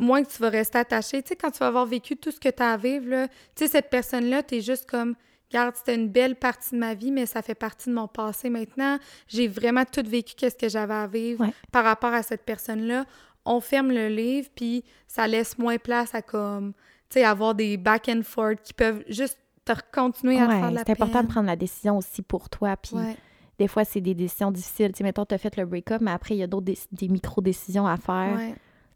[0.00, 1.22] moins que tu vas rester attaché.
[1.22, 3.28] Tu sais, quand tu vas avoir vécu tout ce que tu as à vivre, là,
[3.28, 5.14] tu sais, cette personne-là, tu es juste comme,
[5.50, 8.50] regarde, c'était une belle partie de ma vie, mais ça fait partie de mon passé
[8.50, 8.98] maintenant.
[9.28, 11.52] J'ai vraiment tout vécu, qu'est-ce que j'avais à vivre Ouais.
[11.70, 13.04] par rapport à cette personne-là.
[13.44, 16.72] On ferme le livre, puis ça laisse moins place à comme,
[17.08, 20.70] tu sais, avoir des back and forth qui peuvent juste te continuer à te faire
[20.70, 22.76] de la c'est important de prendre la décision aussi pour toi.
[22.76, 23.16] Puis Ouais.
[23.58, 24.92] des fois, c'est des décisions difficiles.
[24.92, 27.08] Tu sais, mettons, tu as fait le break-up, mais après, il y a d'autres des
[27.08, 28.54] micro-décisions à faire Ouais.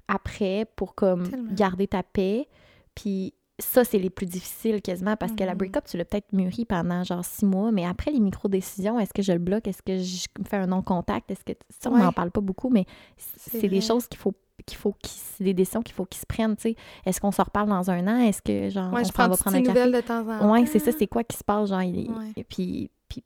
[0.09, 1.53] Après pour comme Tellement.
[1.53, 2.49] garder ta paix.
[2.95, 5.59] Puis ça, c'est les plus difficiles quasiment parce que la Mhm.
[5.59, 9.23] break-up, tu l'as peut-être mûri pendant genre six mois, mais après les micro-décisions, est-ce que
[9.23, 9.69] je le bloque?
[9.69, 11.31] Est-ce que je fais un non-contact?
[11.31, 11.53] Est-ce que.
[11.81, 12.03] Ça, on Ouais.
[12.03, 12.85] n'en parle pas beaucoup, mais
[13.17, 14.35] C'est des choses qu'il faut
[14.67, 14.95] qu'il faut
[15.41, 16.77] des décisions qu'il faut qu'ils se prennent, tu sais.
[17.05, 18.19] Est-ce qu'on se reparle dans un an?
[18.21, 19.91] Est-ce que genre Ouais, on je s'en prends va prendre un café?
[19.91, 20.53] de temps en temps.
[20.53, 22.33] Ouais, c'est ça, c'est quoi qui se passe, genre, il- Ouais.
[22.37, 23.25] et puis, puis,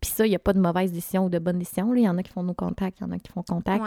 [0.00, 1.98] puis ça, il n'y a pas de mauvaise décision ou de bonne décision, là.
[1.98, 3.84] Il y en a qui font nos contacts, il y en a qui font contact.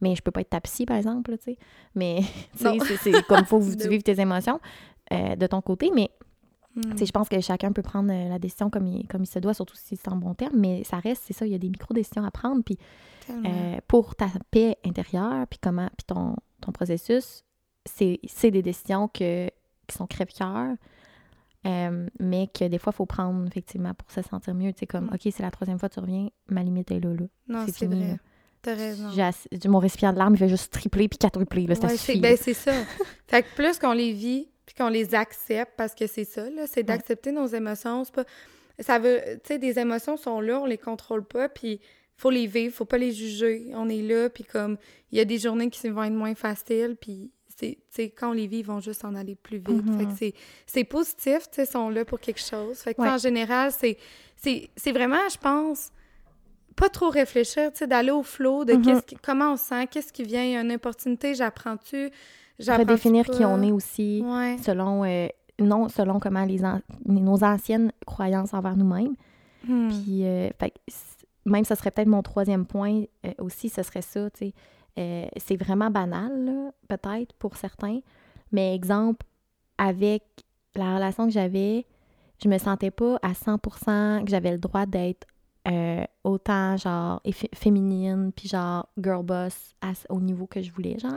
[0.00, 1.58] Mais je peux pas être ta psy, par exemple, tu sais.
[1.94, 2.20] Mais,
[2.56, 2.84] tu sais, Non.
[3.02, 4.60] c'est- comme faut que tu vives tes émotions
[5.12, 6.10] euh, de ton côté, mais
[6.76, 6.96] Mm.
[6.96, 9.38] sais, je pense que chacun peut prendre euh, la décision comme il, comme il se
[9.38, 11.58] doit, surtout si c'est en bon terme, mais ça reste, c'est ça, il y a
[11.58, 12.76] des micro-décisions à prendre, puis
[13.30, 17.44] euh, pour ta paix intérieure, puis comment, puis ton, ton processus,
[17.86, 18.18] c'est
[18.50, 19.46] des décisions que,
[19.86, 20.74] qui sont crève-cœur,
[21.66, 24.72] euh, mais que des fois, il faut prendre, effectivement, pour se sentir mieux.
[24.72, 25.14] Tu sais, comme, Mm.
[25.14, 27.26] OK, c'est la troisième fois que tu reviens, ma limite est là, là.
[27.48, 27.96] non, c'est vrai.
[28.00, 28.16] là.
[28.64, 29.10] T'as raison.
[29.68, 32.72] Mon récipient de larmes, il fait juste tripler puis quadrupler, là, Ouais, c'est, ben, ça.
[33.28, 36.82] fait que plus qu'on les vit, puis qu'on les accepte, parce que c'est ça, c'est
[36.82, 38.04] d'accepter nos émotions.
[38.06, 38.24] Pas...
[38.80, 39.20] Ça veut...
[39.44, 41.78] Tu sais, des émotions sont là, on les contrôle pas, puis
[42.16, 43.70] faut les vivre, faut pas les juger.
[43.74, 44.78] On est là, puis comme,
[45.12, 47.30] il y a des journées qui vont être moins faciles, puis
[47.90, 49.84] c'est, quand on les vit, ils vont juste en aller plus vite.
[49.84, 49.98] Mhm.
[49.98, 52.78] Fait que c'est, positif, tu sais, ils sont là pour quelque chose.
[52.78, 53.10] Fait que, Ouais.
[53.10, 55.90] en général, c'est vraiment, je pense,
[56.76, 58.82] pas trop réfléchir, tu sais, d'aller au flow de Mhm.
[58.82, 62.10] qu'est-ce qui- comment on se sent, qu'est-ce qui vient, une opportunité, j'apprends-tu,
[62.58, 64.56] j'apprends Redéfinir qui on est aussi, Ouais.
[64.62, 65.28] selon, euh,
[65.60, 69.14] non selon comment les, an- nos anciennes croyances envers nous-mêmes.
[69.66, 69.88] Hmm.
[69.88, 70.74] Puis, euh, fait
[71.46, 74.52] même ça serait peut-être mon troisième point euh, aussi, ce serait ça, tu sais.
[74.98, 78.00] Euh, c'est vraiment banal, peut-être, pour certains.
[78.52, 79.26] Mais exemple,
[79.78, 80.22] avec
[80.74, 81.86] la relation que j'avais,
[82.42, 85.26] je me sentais pas à 100% que j'avais le droit d'être
[85.66, 87.22] euh, autant, genre,
[87.54, 89.74] féminine, puis genre, girl boss
[90.08, 91.16] au niveau que je voulais, genre.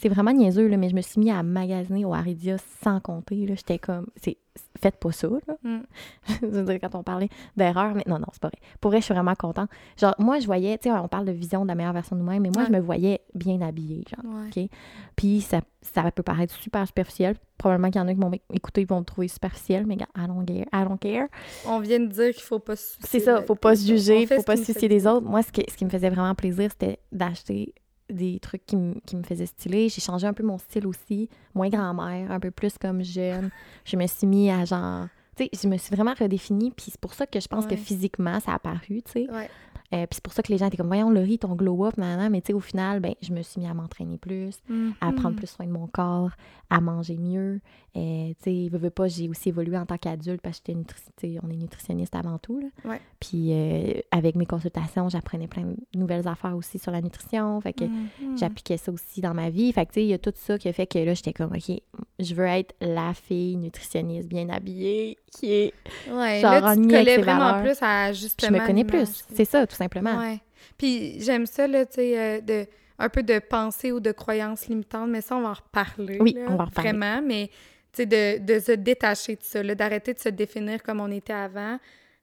[0.00, 3.46] C'est vraiment niaiseux, là, mais je me suis mis à magasiner au Aridia sans compter.
[3.46, 4.38] J'étais comme, c'est,
[4.80, 5.54] faites pas ça, là.
[5.62, 5.82] Mm.
[6.40, 8.58] je veux dire, quand on parlait d'erreur, mais non, non, c'est pas vrai.
[8.80, 9.68] Pour vrai, je suis vraiment contente.
[9.98, 12.22] Genre, moi, je voyais, tu sais, on parle de vision de la meilleure version de
[12.22, 14.24] nous-mêmes, mais moi, je me voyais bien habillée, genre.
[14.34, 14.70] Ouais.
[15.16, 17.36] Puis ça, ça peut paraître super superficiel.
[17.58, 20.08] Probablement qu'il y en a qui vont écouter, ils vont me trouver superficiel, mais gars,
[20.16, 20.64] I don't care.
[20.72, 21.28] I don't care.
[21.66, 22.96] On vient de dire qu'il faut pas se.
[23.00, 25.26] C'est ça, faut pas se juger, faut pas se soucier des autres.
[25.26, 27.74] Moi, ce, ce qui me faisait vraiment plaisir, c'était d'acheter
[28.10, 29.88] des trucs qui, me- qui me faisaient styler.
[29.88, 33.50] J'ai changé un peu mon style aussi, moins grand-mère, un peu plus comme jeune.
[33.84, 35.06] Je me suis mis à genre...
[35.36, 37.76] Tu sais, je me suis vraiment redéfinie, puis c'est pour ça que je pense que
[37.76, 39.30] physiquement, ça a apparu, tu sais.
[39.30, 39.48] Ouais.
[39.92, 42.28] Euh, puis c'est pour ça que les gens étaient comme, voyons, Laurie, ton glow-up, nanana.
[42.30, 44.60] mais tu sais, au final, ben, je me suis mis à m'entraîner plus,
[45.00, 45.14] à Mhm.
[45.16, 46.30] prendre plus soin de mon corps,
[46.70, 47.60] à manger mieux.
[47.96, 51.38] Euh, tu sais, veux, veux pas, j'ai aussi évolué en tant qu'adulte parce que j'étais
[51.42, 52.60] on est nutritionniste avant tout.
[52.60, 52.68] Là.
[52.88, 53.00] Ouais.
[53.18, 57.60] Puis euh, avec mes consultations, j'apprenais plein de nouvelles affaires aussi sur la nutrition.
[57.60, 58.38] Fait que Mhm.
[58.38, 59.72] j'appliquais ça aussi dans ma vie.
[59.72, 61.32] Fait que tu sais, il y a tout ça qui a fait que là, j'étais
[61.32, 61.82] comme, OK,
[62.22, 65.72] je veux être la fille nutritionniste bien habillée qui est.
[66.10, 67.62] Ouais, genre là, en tu te avec collais ses vraiment valeurs.
[67.62, 68.56] plus à Puis justement...
[68.58, 69.24] je me connais plus.
[69.34, 70.18] C'est ça, tout simplement.
[70.18, 70.40] Ouais.
[70.78, 72.66] Puis j'aime ça, là, tu sais, euh, de,
[72.98, 76.18] un peu de pensée ou de croyances limitantes, mais ça, on va en reparler.
[76.20, 76.90] Oui, là, on va en reparler.
[76.90, 77.48] Vraiment, mais,
[77.92, 81.10] tu sais, de, de se détacher de ça, là, d'arrêter de se définir comme on
[81.10, 81.78] était avant,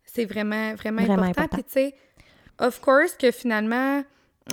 [0.05, 1.41] c'est vraiment, vraiment, Vraiment important.
[1.43, 1.57] important.
[1.57, 1.95] Puis, tu sais,
[2.59, 4.03] of course que finalement,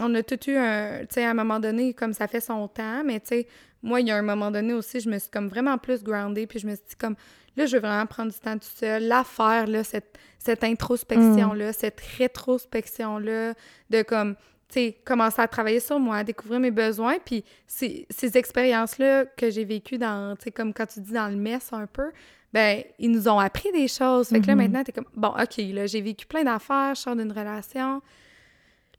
[0.00, 2.66] on a tout eu un, tu sais, à un moment donné, comme ça fait son
[2.68, 3.46] temps, mais tu sais,
[3.85, 6.47] moi, il y a un moment donné aussi, je me suis comme vraiment plus groundée,
[6.47, 7.14] puis je me suis dit comme,
[7.57, 11.73] là, je veux vraiment prendre du temps tout seul, la faire, là, cette, cette introspection-là,
[11.73, 13.55] cette rétrospection-là,
[13.90, 14.35] de comme,
[14.68, 19.51] tu sais, commencer à travailler sur moi, découvrir mes besoins, puis ces, ces expériences-là que
[19.51, 22.11] j'ai vécues dans, tu sais, comme quand tu dis dans le mess un peu,
[22.53, 24.29] ben ils nous ont appris des choses.
[24.29, 24.62] Fait que là, Mhm.
[24.62, 28.01] maintenant, t'es comme, bon, OK, là, j'ai vécu plein d'affaires, je sors d'une relation.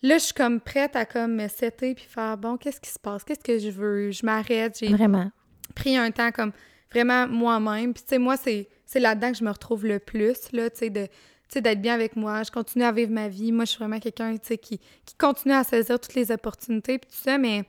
[0.07, 2.99] Là, je suis comme prête à comme me setter puis faire, bon, qu'est-ce qui se
[2.99, 3.23] passe?
[3.23, 4.11] Qu'est-ce que je veux?
[4.11, 4.77] Je m'arrête.
[4.79, 5.31] J'ai Vraiment.
[5.73, 6.51] pris un temps comme
[6.91, 7.93] vraiment moi-même.
[7.93, 10.77] Puis, tu sais, moi, c'est, c'est là-dedans que je me retrouve le plus, là, tu
[10.77, 11.07] sais, de
[11.55, 12.43] d'être bien avec moi.
[12.43, 13.51] Je continue à vivre ma vie.
[13.53, 17.17] Moi, je suis vraiment quelqu'un, qui, qui continue à saisir toutes les opportunités puis tout
[17.23, 17.63] ça, mais,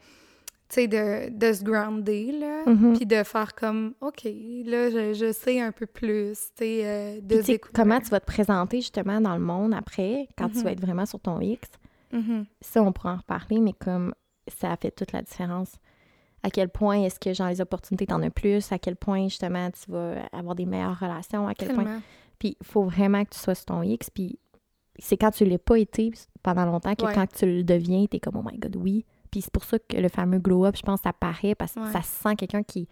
[0.68, 2.96] tu sais, de, de se grounder, là, Mhm.
[2.96, 7.20] puis de faire comme, OK, là, je, je sais un peu plus, tu sais, euh,
[7.22, 10.64] de Puis, comment tu vas te présenter justement dans le monde après, quand tu Mhm.
[10.64, 11.60] vas être vraiment sur ton X?
[12.12, 12.46] Mhm.
[12.60, 14.14] Ça, on pourra en reparler, mais comme
[14.48, 15.72] ça fait toute la différence.
[16.42, 18.70] À quel point est-ce que, genre, les opportunités, t'en as plus?
[18.70, 21.48] À quel point, justement, tu vas avoir des meilleures relations?
[21.48, 22.00] À quel point...
[22.38, 24.10] Puis, il faut vraiment que tu sois sur ton X.
[24.10, 24.38] Puis,
[24.98, 27.14] c'est quand tu l'as pas été pendant longtemps que Ouais.
[27.14, 29.04] quand tu le deviens, t'es comme, oh my God, oui.
[29.30, 31.92] Puis, c'est pour ça que le fameux glow-up, je pense, ça paraît parce que Ouais.
[31.92, 32.88] ça sent quelqu'un qui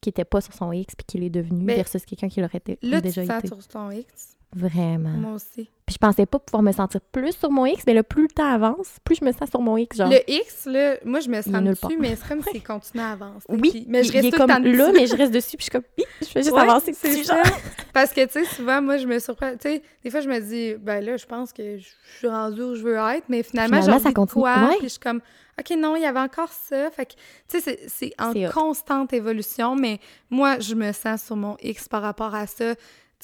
[0.00, 2.58] qui était pas sur son X puis qui l'est devenu Ben, versus quelqu'un qui l'aurait
[2.58, 3.46] tu déjà te sens été.
[3.46, 4.36] sur ton X.
[4.54, 5.08] Vraiment.
[5.10, 5.70] Moi aussi.
[5.86, 8.28] Puis je pensais pas pouvoir me sentir plus sur mon X, mais là, plus le
[8.28, 10.08] temps avance, plus je me sens sur mon X, genre.
[10.10, 13.46] Le X, là, moi, je me sens dessus, mais c'est comme s'il continue à avancer.
[13.48, 15.00] Oui, Puis- mais je reste il est tout comme le temps là, dessus.
[15.00, 17.08] mais je reste dessus, puis je suis comme, Hi, je fais juste Ouais, avancer c'est
[17.10, 17.42] dessus, ça.
[17.42, 17.52] genre.
[17.94, 19.52] Parce que, tu sais, souvent, moi, je me surprends.
[19.52, 21.88] Tu sais, des fois, je me dis, ben là, je pense que je
[22.18, 24.42] suis rendue où je veux être, mais finalement, Finalement, ça continue.
[24.42, 24.76] quoi, Ouais.
[24.78, 25.20] puis je suis comme,
[25.60, 26.90] OK, non, il y avait encore ça.
[26.90, 27.12] Fait que,
[27.48, 28.50] tu sais, c'est- en hot.
[28.54, 29.98] constante évolution, mais
[30.30, 32.74] moi, je me sens sur mon X par rapport à ça.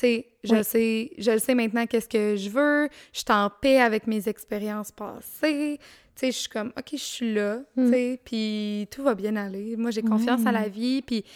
[0.01, 0.63] Sais, je Ouais.
[0.63, 2.89] sais, je le sais maintenant qu'est-ce que je veux.
[3.13, 5.79] Je suis en paix avec mes expériences passées.
[6.15, 7.91] Tu sais, je suis comme, OK, je suis là, tu Mm.
[7.93, 9.77] sais, puis tout va bien aller.
[9.77, 10.53] Moi, j'ai confiance à Ouais.
[10.53, 11.29] la vie, puis, tu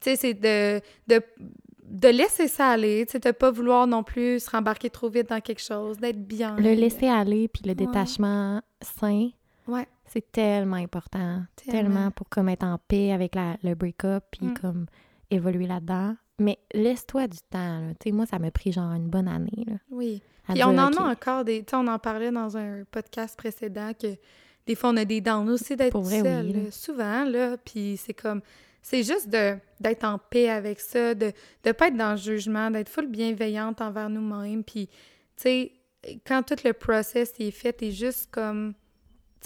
[0.00, 1.22] sais, c'est de, de,
[1.88, 5.28] de laisser ça aller, tu sais, de pas vouloir non plus se rembarquer trop vite
[5.28, 6.56] dans quelque chose, d'être bien.
[6.56, 9.28] Le laisser aller, puis le détachement sain,
[9.68, 11.42] Ouais, c'est tellement important.
[11.56, 11.72] Tellement.
[11.82, 14.54] Tellement pour comme être en paix avec la, le break-up, puis Mm.
[14.54, 14.86] comme
[15.30, 16.14] évoluer là-dedans.
[16.38, 17.88] Mais laisse-toi du temps, là.
[18.00, 19.74] Tu sais, moi, ça m'a pris genre une bonne année, là.
[19.90, 20.22] oui.
[20.48, 21.64] Puis on en a encore des...
[21.64, 24.16] Tu sais, on en parlait dans un podcast précédent que
[24.66, 26.62] des fois, on a des downs aussi d'être seul, oui, là.
[26.62, 26.70] là.
[26.70, 27.56] souvent, là.
[27.56, 28.42] Puis c'est comme...
[28.82, 31.32] C'est juste de d'être en paix avec ça, de
[31.64, 34.62] ne pas être dans le jugement, d'être full bienveillante envers nous-mêmes.
[34.62, 34.94] Puis, tu
[35.36, 35.72] sais,
[36.24, 38.74] quand tout le process est fait, t'es juste comme...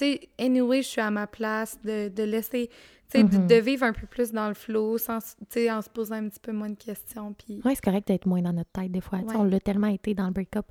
[0.01, 2.69] Sais, anyway, je suis à ma place, de, de laisser...
[3.13, 3.47] Tu sais, de- Mhm.
[3.49, 6.29] de, vivre un peu plus dans le flow, sans, tu sais, en se posant un
[6.29, 7.33] petit peu moins de questions.
[7.35, 7.61] Puis...
[7.65, 9.19] Ouais, c'est correct d'être moins dans notre tête des fois.
[9.19, 9.35] Ouais.
[9.37, 10.67] On l'a tellement été dans le break-up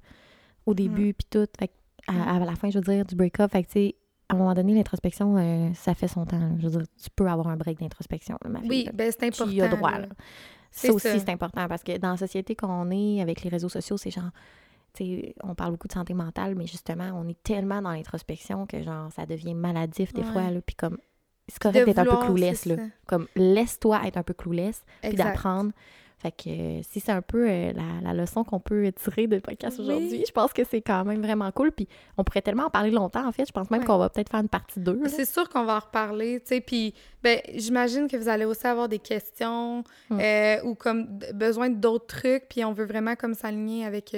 [0.65, 1.45] au début, puis tout.
[1.59, 1.73] Fait que
[2.07, 3.95] à, à la fin, je veux dire, du break-up, fait que, tu sais,
[4.29, 6.39] à un moment donné, l'introspection, euh, ça fait son temps.
[6.39, 6.49] là.
[6.59, 8.69] Je veux dire, tu peux avoir un break d'introspection, là, ma fille.
[8.69, 8.91] Oui, là.
[8.93, 9.51] ben c'est important.
[9.51, 10.07] Tu y as droit, là.
[10.71, 13.97] Ça aussi, c'est important parce que dans la société qu'on est, avec les réseaux sociaux,
[13.97, 14.29] c'est genre,
[15.43, 19.11] on parle beaucoup de santé mentale, mais justement, on est tellement dans l'introspection que, genre,
[19.11, 20.27] ça devient maladif des Ouais.
[20.31, 20.97] fois, là, puis comme,
[21.47, 22.17] c'est correct d'être un peu
[22.65, 22.75] là.
[22.75, 22.81] ça.
[23.07, 25.71] Comme, laisse-toi être un peu clueless, puis d'apprendre.
[26.21, 29.39] Fait que euh, si c'est un peu euh, la, la leçon qu'on peut tirer de
[29.39, 29.85] podcast Oui.
[29.85, 31.71] aujourd'hui, je pense que c'est quand même vraiment cool.
[31.71, 33.45] Puis on pourrait tellement en parler longtemps, en fait.
[33.45, 33.85] Je pense même Ouais.
[33.85, 34.99] qu'on va peut-être faire une partie 2.
[35.07, 38.67] C'est sûr qu'on va en reparler, tu sais, puis ben, j'imagine que vous allez aussi
[38.67, 40.19] avoir des questions Mm.
[40.19, 44.15] euh, ou comme besoin d'autres trucs, puis on veut vraiment comme s'aligner avec,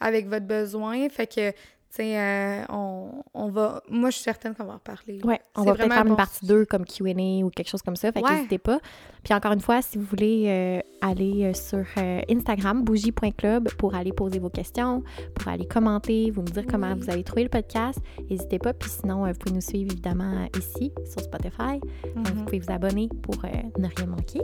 [0.00, 1.52] avec votre besoin, fait que,
[2.00, 3.82] euh, on, on va...
[3.88, 5.20] Moi, je suis certaine qu'on va en reparler.
[5.24, 6.54] Ouais, on va peut-être faire un une partie sujet.
[6.54, 8.12] 2 comme Q&A ou quelque chose comme ça.
[8.12, 8.34] Fait Ouais.
[8.36, 8.78] n'hésitez pas.
[9.24, 13.94] Puis encore une fois, si vous voulez euh, aller euh, sur euh, Instagram, bougie.club, pour
[13.94, 15.02] aller poser vos questions,
[15.34, 17.00] pour aller commenter, vous me dire comment Oui.
[17.00, 17.98] vous avez trouvé le podcast,
[18.30, 18.72] n'hésitez pas.
[18.74, 21.80] Puis sinon, vous pouvez nous suivre évidemment ici, sur Spotify.
[22.14, 22.44] Donc, vous Mhm.
[22.44, 24.40] pouvez vous abonner pour ne rien manquer.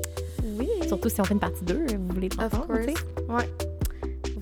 [0.58, 2.94] Oui, Surtout si on fait une partie 2, vous voulez of tu sais.
[2.94, 3.04] course.
[3.28, 3.73] Ouais.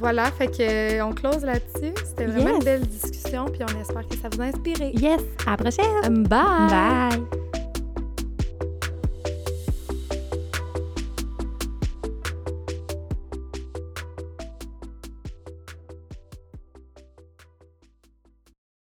[0.02, 1.94] Voilà, fait que euh, on close là-dessus.
[2.04, 2.56] C'était vraiment Yes.
[2.58, 4.90] une belle discussion, puis on espère que ça vous a inspiré.
[4.94, 5.20] Yes!
[5.46, 6.24] À la prochaine!
[6.24, 6.68] Bye!
[6.68, 7.51] Bye.